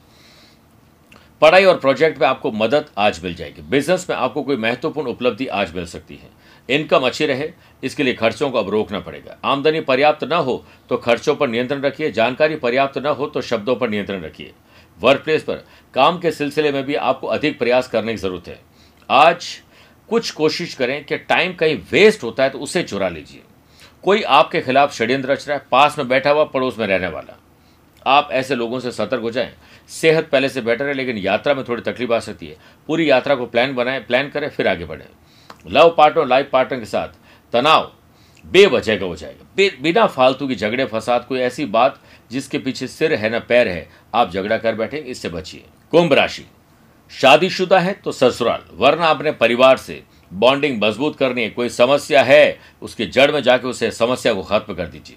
पढ़ाई 1.42 1.64
और 1.64 1.76
प्रोजेक्ट 1.78 2.20
में 2.20 2.26
आपको 2.26 2.50
मदद 2.52 2.86
आज 2.98 3.20
मिल 3.24 3.34
जाएगी। 3.34 3.62
बिज़नेस 3.62 4.06
में 4.10 4.16
आपको 4.16 4.42
कोई 4.42 4.56
महत्वपूर्ण 4.56 5.08
उपलब्धि 5.08 5.46
आज 5.46 5.74
मिल 5.74 5.86
सकती 5.86 6.14
है। 6.14 6.28
इनकम 6.68 7.06
अच्छी 7.06 7.26
रहे, 7.26 7.50
इसके 7.82 8.02
लिए 8.02 8.14
खर्चों 8.14 8.50
को 8.50 8.58
अब 8.58 8.68
रोकना 8.70 9.00
पड़ेगा। 9.00 9.36
आमदनी 9.44 9.80
पर्याप्त 9.80 10.24
न 10.24 10.32
हो 10.32 10.64
तो 10.90 10.96
खर्चों 10.96 11.34
पर 11.36 11.48
नियंत्रण 11.48 11.82
रखिए, 11.82 12.10
जानकारी 12.10 12.56
पर्याप्त 12.56 12.98
न 12.98 13.06
हो 13.08 13.26
तो 13.26 13.40
शब्दों 13.42 13.76
पर 13.76 13.90
नियंत्रण 13.90 14.22
रखिए। 14.22 14.52
वर्क 15.00 15.22
प्लेस 15.24 15.42
पर, 15.42 15.64
काम 15.94 16.18
के 16.18 16.30
सिलसिले 16.32 16.72
में 16.72 16.82
भी 16.84 16.94
आपको 16.94 17.26
अधिक 17.26 17.58
प्रयास 17.58 17.88
करने 17.88 18.12
की 18.12 18.18
ज़रूरत 18.18 18.48
है। 18.48 18.58
आज 19.08 19.46
कुछ 20.08 20.30
कोशिश 20.32 20.74
करें 20.74 21.04
कि 21.04 21.18
टाइम 21.18 21.54
कहीं 21.54 21.76
वेस्ट 21.92 22.22
होता 22.24 22.42
है 22.42 22.50
तो 22.50 22.58
उसे 22.58 22.82
चुरा 22.82 23.08
लीजिए। 23.08 23.42
कोई 24.04 24.22
आपके 24.22 24.60
खिलाफ 24.60 24.94
षड्यंत्र 24.94 25.30
रच 25.30 25.48
रहा 25.48 25.56
है, 25.58 25.64
पास 25.70 25.98
में 25.98 26.08
बैठा 26.08 26.30
हुआ, 26.30 26.44
पड़ोस 26.44 26.78
में 26.78 26.86
रहने 26.86 27.08
वाला। 27.08 27.38
आप 28.06 28.28
ऐसे 28.32 28.54
लोगों 28.54 28.78
से 28.80 28.90
सतर्क 28.92 29.22
हो 29.22 29.30
जाएँ 29.30 29.52
सेहत 29.88 30.28
पहले 30.28 30.48
से 30.48 30.60
बेटर 30.60 30.86
है, 30.86 30.94
लेकिन 30.94 31.16
यात्रा 31.16 31.54
में 31.54 31.64
थोड़ी 31.64 31.82
तकलीफ़ 31.82 32.12
आ 32.12 32.18
सकती 32.20 32.46
है। 32.46 32.56
पूरी 32.88 33.10
यात्रा 33.10 33.34
को 33.34 33.46
प्लान 33.46 33.74
बनाएँ 33.74 34.00
प्लान 34.00 34.28
करें, 34.28 34.48
फिर 34.48 34.68
आगे 34.68 34.84
बढ़ें। 34.84 35.06
लव 35.68 35.94
पार्टनर 35.98 36.26
लाइफ 36.26 36.48
पार्टनर 36.52 36.78
के 36.78 36.86
साथ 36.86 37.08
तनाव 37.52 37.92
बेवजह 38.44 38.96
का 38.96 39.06
हो 39.06 39.16
जाएगा। 39.16 39.68
बिना 39.82 40.06
फालतू 40.06 40.46
की 40.48 40.54
झगड़े, 40.54 40.84
फसाद, 40.84 41.24
कोई 41.24 41.40
ऐसी 41.40 41.64
बात 41.66 42.00
जिसके 42.30 42.58
पीछे 42.58 42.86
सिर 42.86 43.14
है 43.14 43.30
ना 43.30 43.38
पैर 43.38 43.68
है, 43.68 43.88
आप 44.14 44.30
झगड़ा 44.30 44.56
कर 44.56 44.74
बैठे, 44.74 44.98
इससे 44.98 45.28
बचिए। 45.28 45.64
कुंभ 45.92 46.12
राशि। 46.12 46.44
शादीशुदा 47.10 47.78
है 47.78 47.92
तो 47.94 48.12
ससुराल, 48.12 48.62
वरना 48.72 49.06
अपने 49.06 49.32
परिवार 49.32 49.76
से 49.76 50.02
बॉन्डिंग 50.32 50.82
मज़बूत 50.82 51.16
करनी 51.16 51.42
है। 51.42 51.50
कोई 51.50 51.68
समस्या 51.68 52.22
है, 52.22 52.58
उसके 52.82 53.06
जड़ 53.06 53.30
में 53.32 53.42
जाके 53.42 53.66
उसे 53.66 53.90
समस्या 53.90 54.32
को 54.34 54.42
खत्म 54.42 54.74
कर 54.74 54.86
दीजिए। 54.86 55.16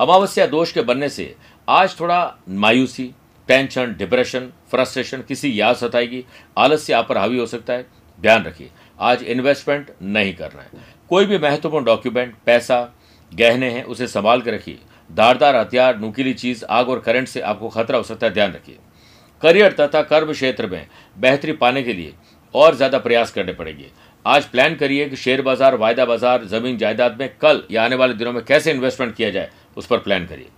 अमावस्या 0.00 0.46
दोष 0.46 0.72
के 0.72 0.82
बनने 0.82 1.08
से 1.08 1.34
आज 1.68 1.98
थोड़ा 2.00 2.36
मायूसी 2.48 3.10
टेंशन, 3.48 3.94
डिप्रेशन, 3.98 4.48
फ्रस्ट्रेशन 4.70 5.22
किसी 5.28 5.60
याद 5.60 5.76
सताएगी, 5.76 6.24
आलस्य 6.58 6.92
आप 6.92 7.08
पर 7.08 7.18
हावी 7.18 7.38
हो 7.38 7.46
सकता 7.46 7.72
है। 7.72 7.86
ध्यान 8.18 8.44
रखिए, 8.44 8.70
आज 8.98 9.22
इन्वेस्टमेंट 9.24 9.90
नहीं 10.02 10.34
करना 10.34 10.62
है। 10.62 10.86
कोई 11.10 11.26
भी 11.26 11.38
महत्वपूर्ण 11.38 11.84
डॉक्यूमेंट 11.84 12.34
पैसा, 12.46 12.80
गहने 13.32 13.70
हैं, 13.70 13.84
उसे 13.84 14.06
संभाल 14.06 14.42
कर 14.42 14.54
रखिए। 14.54 14.78
धारदार, 15.10 15.56
हथियार, 15.56 15.98
नुकीली 15.98 16.32
चीज़, 16.34 16.64
आग 16.64 16.88
और 16.88 16.98
करंट 17.00 17.28
से 17.28 17.40
आपको 17.42 17.68
खतरा 17.68 17.98
हो 17.98 18.02
सकता 18.04 18.26
है, 18.26 18.32
ध्यान 18.32 18.52
रखिए। 18.52 18.78
करियर 19.42 19.72
तथा 19.72 20.02
कर्म 20.02 20.32
क्षेत्र 20.32 20.66
में 20.66 20.86
बेहतरी 21.16 21.52
पाने 21.54 21.82
के 21.82 21.92
लिए 21.92 22.14
और 22.54 22.74
ज़्यादा 22.74 22.98
प्रयास 22.98 23.30
करने 23.30 23.52
पड़ेंगे। 23.52 23.90
आज 24.26 24.44
प्लान 24.44 24.74
करिए 24.74 25.08
कि 25.08 25.16
शेयर 25.16 25.42
बाज़ार, 25.42 25.74
वायदा 25.76 26.04
बाज़ार, 26.04 26.44
ज़मीन, 26.44 26.76
जायदाद 26.78 27.16
में 27.20 27.28
कल 27.40 27.62
या 27.70 27.84
आने 27.84 27.96
वाले 27.96 28.14
दिनों 28.14 28.32
में 28.32 28.42
कैसे 28.44 28.72
इन्वेस्टमेंट 28.72 29.14
किया 29.14 29.30
जाए, 29.30 29.50
उस 29.76 29.86
पर 29.86 29.98
प्लान 29.98 30.26
करिए। 30.26 30.48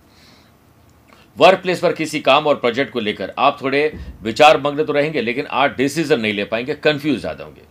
वर्क 1.37 1.59
प्लेस 1.61 1.79
पर 1.79 1.93
किसी 1.93 2.19
काम 2.21 2.47
और 2.47 2.55
प्रोजेक्ट 2.55 2.91
को 2.93 2.99
लेकर। 2.99 3.33
आप 3.39 3.57
थोड़े 3.61 3.93
विचार 4.23 4.61
मग्न 4.61 4.83
तो 4.83 4.93
रहेंगे, 4.93 5.21
लेकिन 5.21 5.45
आज 5.47 5.75
डिसीज़न 5.77 6.19
नहीं 6.21 6.33
ले 6.33 6.43
पाएँगे 6.45 6.73
कंफ्यूज 6.75 7.19
ज़्यादा 7.19 7.43
होंगे। 7.43 7.61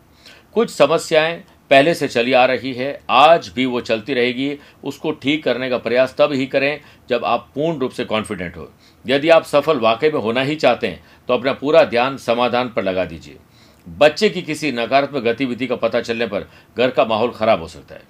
कुछ 0.55 0.71
समस्याएँ 0.71 1.43
पहले 1.71 1.95
से 1.95 2.09
चली 2.09 2.33
आ 2.33 2.45
रही 2.45 2.73
है, 2.75 3.01
आज 3.11 3.51
भी 3.57 3.67
वो 3.67 3.81
चलती 3.81 4.15
रहेगी। 4.15 4.57
उसको 4.85 5.11
ठीक 5.13 5.43
करने 5.45 5.69
का 5.71 5.79
प्रयास 5.79 6.15
तब 6.19 6.33
ही 6.33 6.47
करें 6.47 6.81
जब 7.11 7.25
आप 7.25 7.49
पूर्ण 7.55 7.79
रूप 7.79 7.91
से 7.91 8.05
कॉन्फिडेंट 8.05 8.57
हो। 8.57 8.71
यदि 9.05 9.29
आप 9.29 9.45
सफल 9.45 9.79
वाकई 9.79 10.11
में 10.11 10.21
होना 10.21 10.43
ही 10.43 10.57
चाहते 10.57 10.87
हैं 10.87 11.03
तो 11.29 11.35
अपना 11.35 11.53
पूरा 11.53 11.85
ध्यान 11.85 12.17
समाधान 12.19 12.69
पर 12.69 12.83
लगा 12.83 13.05
दीजिए। 13.05 13.37
बच्चे 13.87 14.29
की 14.31 14.43
किसी 14.43 14.73
नकारात्मक 14.73 15.23
गतिविधि 15.25 15.67
का 15.67 15.77
पता 15.77 16.01
चलने 16.01 16.27
पर 16.27 16.49
घर 16.77 16.91
का 16.91 17.05
माहौल 17.05 17.31
खराब 17.31 17.61
हो 17.61 17.69
सकता 17.69 17.95
है। 17.95 18.03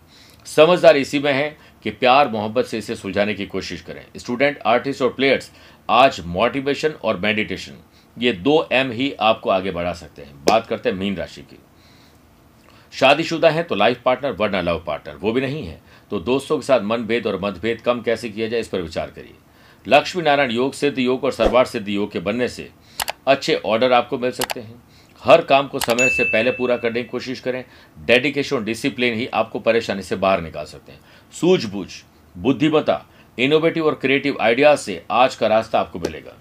समझदार 0.47 0.97
इसी 0.97 1.19
में 1.19 1.33
है 1.33 1.57
कि 1.85 1.91
प्यार, 1.91 2.29
मोहब्बत 2.29 2.65
से 2.65 2.79
इसे 2.79 2.97
सुलझाने 2.97 3.35
की 3.35 3.47
कोशिश 3.47 3.81
करें। 3.81 4.05
स्टूडेंट 4.17 4.59
आर्टिस्ट 4.67 5.03
और 5.03 5.13
प्लेयर्स 5.13 5.51
आज 5.89 6.21
मोटिवेशन 6.27 6.95
और 7.05 7.19
मेडिटेशन 7.19 7.83
ये 8.17 8.33
दो 8.33 8.69
एम 8.73 8.91
ही 8.91 9.13
आपको 9.21 9.51
आगे 9.51 9.71
बढ़ा 9.71 9.93
सकते 9.93 10.23
हैं। 10.23 10.45
बात 10.45 10.67
करते 10.67 10.89
हैं 10.89 10.97
मीन 10.97 11.17
राशि 11.17 11.43
की। 11.43 11.59
शादीशुदा 12.93 13.51
है 13.51 13.63
तो 13.63 13.75
लाइफ 13.75 14.01
पार्टनर 14.03 14.33
वरना 14.33 14.61
लव 14.61 14.83
पार्टनर 14.87 15.17
वो 15.17 15.33
भी 15.33 15.41
नहीं 15.41 15.67
है। 15.67 15.81
तो 16.11 16.21
दोस्तों 16.21 16.59
के 16.59 16.67
साथ 16.67 16.81
मनभेद 16.81 17.27
और 17.27 17.41
मतभेद 17.41 17.81
कम 17.81 18.01
कैसे 18.01 18.29
किया 18.29 18.49
जाए, 18.49 18.61
इस 18.61 18.69
पर 18.69 18.83
विचार 18.83 19.11
करिए। 19.11 19.35
लक्ष्मी 19.87 20.23
नारायण 20.23 20.51
योग, 20.51 20.73
सिद्ध 20.73 20.99
योग 20.99 21.25
और 21.25 21.33
सर्वार 21.33 21.65
सिद्ध 21.65 21.89
योग 21.89 22.11
के 22.13 22.19
बनने 22.19 22.49
से 22.49 22.69
अच्छे 23.27 23.55
ऑर्डर 23.57 23.93
आपको 23.93 24.19
मिल 24.19 24.31
सकते 24.31 24.61
हैं। 24.61 24.83
हर 25.23 25.41
काम 25.41 25.67
को 25.69 25.79
समय 25.79 26.09
से 26.09 26.25
पहले 26.25 26.51
पूरा 26.51 26.77
करने 26.77 27.03
की 27.03 27.09
कोशिश 27.09 27.41
करें। 27.41 27.65
डेडिकेशन 27.99 28.65
डिसिप्लिन 28.65 29.15
ही 29.15 29.27
आपको 29.27 29.59
परेशानी 29.59 30.03
से 30.03 30.17
बाहर 30.17 30.41
निकाल 30.41 30.65
सकते 30.65 30.93
हैं। 30.93 31.01
सूझबूझ 31.33 31.89
बुद्धिमता 32.35 33.05
इनोवेटिव 33.39 33.87
और 33.87 33.95
क्रिएटिव 33.95 34.37
आइडियाज़ 34.41 34.81
से 34.81 35.03
आज 35.11 35.35
का 35.35 35.47
रास्ता 35.47 35.81
आपको 35.81 35.99
मिलेगा। 35.99 36.33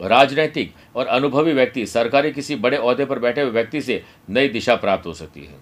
राजनैतिक 0.00 0.72
और 0.96 1.06
अनुभवी 1.06 1.52
व्यक्ति, 1.52 1.86
सरकारी 1.86 2.32
किसी 2.32 2.56
बड़े 2.56 2.76
अहदे 2.76 3.04
पर 3.04 3.18
बैठे 3.18 3.40
हुए 3.40 3.50
व्यक्ति 3.50 3.80
से 3.80 4.02
नई 4.30 4.48
दिशा 4.48 4.76
प्राप्त 4.76 5.06
हो 5.06 5.12
सकती 5.12 5.40
है। 5.40 5.54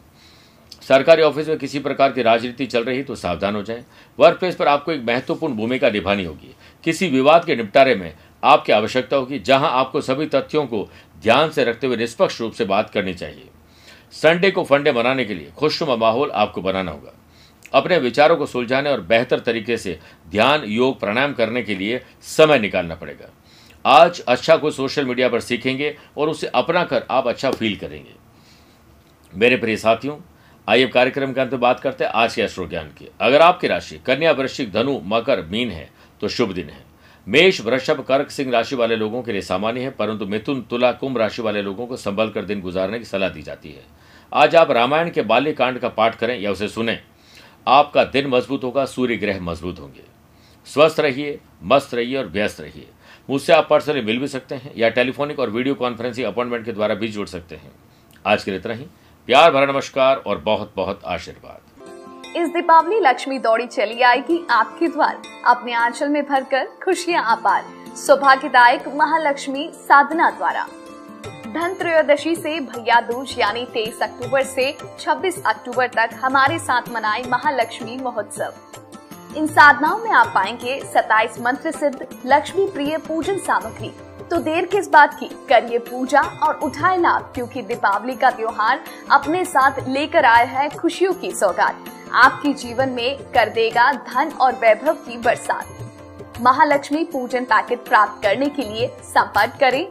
सरकारी 0.88 1.22
ऑफ़िस 1.22 1.48
में 1.48 1.58
किसी 1.58 1.78
प्रकार 1.78 2.12
की 2.12 2.22
राजनीति 2.22 2.66
चल 2.66 2.84
रही 2.84 3.02
तो 3.02 3.14
सावधान 3.14 3.54
हो 3.56 3.62
जाए। 3.62 3.84
वर्क 4.18 4.38
प्लेस 4.38 4.56
पर 4.56 4.68
आपको 4.68 4.92
एक 4.92 5.02
महत्वपूर्ण 5.02 5.54
भूमिका 5.54 5.90
निभानी 5.90 6.24
होगी। 6.24 6.54
किसी 6.84 7.08
विवाद 7.08 7.44
के 7.44 7.56
निपटारे 7.56 7.94
में 7.94 8.12
आपकी 8.44 8.72
आवश्यकता 8.72 9.16
होगी, 9.16 9.38
जहाँ 9.38 9.70
आपको 9.70 10.00
सभी 10.00 10.26
तथ्यों 10.26 10.66
को 10.66 10.88
ध्यान 11.22 11.50
से 11.50 11.64
रखते 11.64 11.86
हुए 11.86 11.96
निष्पक्ष 11.96 12.40
रूप 12.40 12.52
से 12.52 12.64
बात 12.64 12.90
करनी 12.90 13.14
चाहिए। 13.14 13.48
संडे 14.12 14.50
को 14.50 14.64
फंडे 14.64 14.92
बनाने 14.92 15.24
के 15.24 15.34
लिए 15.34 15.50
खुशनुमा 15.56 15.96
माहौल 15.96 16.30
आपको 16.30 16.62
बनाना 16.62 16.90
होगा। 16.90 17.12
अपने 17.74 17.98
विचारों 17.98 18.36
को 18.36 18.46
सुलझाने 18.46 18.90
और 18.90 19.00
बेहतर 19.00 19.40
तरीके 19.40 19.76
से 19.76 19.98
ध्यान, 20.30 20.64
योग, 20.64 20.98
प्राणायाम 21.00 21.32
करने 21.32 21.62
के 21.62 21.74
लिए 21.74 22.02
समय 22.22 22.58
निकालना 22.58 22.94
पड़ेगा। 22.94 23.30
आज 23.84 24.20
अच्छा 24.20 24.56
कोई 24.56 24.70
सोशल 24.70 25.04
मीडिया 25.04 25.28
पर 25.28 25.40
सीखेंगे 25.40 25.96
और 26.16 26.28
उसे 26.28 26.46
अपना 26.46 26.84
कर 26.84 27.04
आप 27.10 27.26
अच्छा 27.26 27.50
फील 27.50 27.76
करेंगे। 27.76 28.14
मेरे 29.32 29.56
प्रिय 29.56 29.76
साथियों, 29.76 30.16
आइए 30.68 30.86
कार्यक्रम 30.86 31.32
के 31.32 31.40
अंत 31.40 31.50
में 31.50 31.60
बात 31.60 31.80
करते 31.80 32.04
हैं 32.04 32.10
आज 32.12 32.34
के 32.34 32.42
अश्रो 32.42 32.66
ज्ञान 32.66 32.86
की। 32.88 33.08
अगर 33.20 33.42
आपकी 33.42 33.68
राशि 33.68 33.98
कन्या, 33.98 34.32
वृश्चिक, 34.32 34.72
धनु, 34.72 35.00
मकर, 35.04 35.42
मीन 35.42 35.70
है 35.70 35.88
तो 36.20 36.28
शुभ 36.28 36.52
दिन 36.52 36.68
है। 36.68 36.82
मेष, 37.26 37.60
वृषभ, 37.60 38.00
कर्क, 38.00 38.30
सिंह 38.30 38.52
राशि 38.52 38.76
वाले 38.76 38.96
लोगों 38.96 39.22
के 39.22 39.32
लिए 39.32 39.42
सामान्य 39.42 39.80
है, 39.80 39.90
परंतु 39.90 40.26
मिथुन, 40.26 40.60
तुला, 40.62 40.92
कुंभ 40.92 41.18
राशि 41.18 41.42
वाले 41.42 41.62
लोगों 41.62 41.86
को 41.86 41.96
संभल 41.96 42.30
कर 42.30 42.44
दिन 42.44 42.60
गुजारने 42.60 42.98
की 42.98 43.04
सलाह 43.04 43.28
दी 43.28 43.42
जाती 43.42 43.68
है। 43.68 43.82
आज 44.32 44.56
आप 44.56 44.70
रामायण 44.70 45.10
के 45.10 45.22
बाल्य 45.22 45.52
कांड 45.52 45.78
का 45.78 45.88
पाठ 45.88 46.14
करें 46.14 46.38
या 46.40 46.50
उसे 46.50 46.68
सुने। 46.68 46.98
आपका 47.66 48.04
दिन 48.04 48.26
मज़बूत 48.26 48.64
होगा 48.64 48.84
सूर्य 48.84 49.16
ग्रह 49.16 49.40
मज़बूत 49.40 49.80
होंगे। 49.80 50.02
स्वस्थ 50.66 51.00
रहिए, 51.00 51.40
मस्त 51.62 51.94
रहिए 51.94 52.16
और 52.16 52.26
व्यस्त 52.26 52.60
रहिए। 52.60 52.88
मुझसे 53.28 53.52
आप 53.52 53.66
पर्सनली 53.70 54.00
मिल 54.00 54.18
भी 54.18 54.28
सकते 54.28 54.54
हैं 54.54 54.72
या 54.76 54.88
टेलीफोनिक 54.88 55.38
और 55.38 55.50
वीडियो 55.50 55.74
कॉन्फ्रेंसिंग 55.74 56.26
अपॉइंटमेंट 56.26 56.64
के 56.64 56.72
द्वारा 56.72 56.94
भी 56.94 57.08
जुड़ 57.08 57.26
सकते 57.26 57.54
हैं। 57.54 57.72
आज 58.26 58.44
के 58.44 58.50
लिए 58.50 58.60
इतना 58.60 58.74
ही। 58.74 58.86
प्यार 59.28 59.50
भरा 59.52 59.66
नमस्कार 59.66 60.16
और 60.16 60.38
बहुत 60.38 60.72
बहुत 60.76 61.00
आशीर्वाद। 61.04 62.36
इस 62.36 62.48
दीपावली 62.48 63.00
लक्ष्मी 63.00 63.38
दौड़ी 63.38 63.66
चली 63.66 64.02
आएगी 64.02 64.46
आपके 64.50 64.88
द्वार। 64.88 65.22
अपने 65.46 65.72
आंचल 65.72 66.08
में 66.08 66.22
भरकर 66.26 66.64
खुशियाँ 66.84 67.24
अपार 67.32 67.64
सौभाग्यदायक 67.96 68.88
महालक्ष्मी 68.88 69.70
साधना 69.74 70.30
द्वारा। 70.30 70.66
धन 71.54 71.74
त्रयोदशी 71.74 72.34
से 72.34 72.60
भैया 72.60 73.00
दूज, 73.00 73.34
यानी 73.38 73.64
23 73.64 74.00
अक्टूबर 74.02 74.42
से 74.42 74.76
26 75.00 75.36
अक्टूबर 75.46 75.86
तक 75.86 76.10
हमारे 76.22 76.58
साथ 76.58 76.88
मनाए 76.92 77.22
महालक्ष्मी 77.28 77.96
महोत्सव। 77.96 78.54
इन 79.36 79.46
साधनाओं 79.46 79.98
में 79.98 80.10
आप 80.10 80.32
पाएँगे 80.34 80.80
27 80.94 81.38
मंत्र 81.40 81.70
सिद्ध 81.70 82.06
लक्ष्मी 82.26 82.66
प्रिय 82.66 82.98
पूजन 82.98 83.38
सामग्री। 83.38 83.92
तो 84.30 84.38
देर 84.38 84.66
किस 84.66 84.90
बात 84.90 85.14
की? 85.14 85.30
करिए 85.48 85.78
पूजा 85.78 86.20
और 86.20 86.54
उठाए 86.54 86.96
लाभ, 86.96 87.32
क्योंकि 87.34 87.62
दीपावली 87.62 88.14
का 88.14 88.30
त्योहार 88.30 88.84
अपने 89.12 89.44
साथ 89.44 89.88
लेकर 89.88 90.24
आया 90.24 90.46
है 90.58 90.68
खुशियों 90.70 91.12
की 91.14 91.32
सौगात। 91.32 91.84
आपके 92.12 92.52
जीवन 92.52 92.88
में 92.88 93.18
कर 93.32 93.48
देगा 93.48 93.92
धन 93.92 94.32
और 94.40 94.52
वैभव 94.52 94.94
की 94.94 95.18
बरसात। 95.18 96.40
महालक्ष्मी 96.40 97.04
पूजन 97.04 97.44
पैकेट 97.44 97.88
प्राप्त 97.88 98.22
करने 98.22 98.46
के 98.46 98.62
लिए 98.62 98.96
संपर्क 99.04 99.58
करें। 99.60 99.86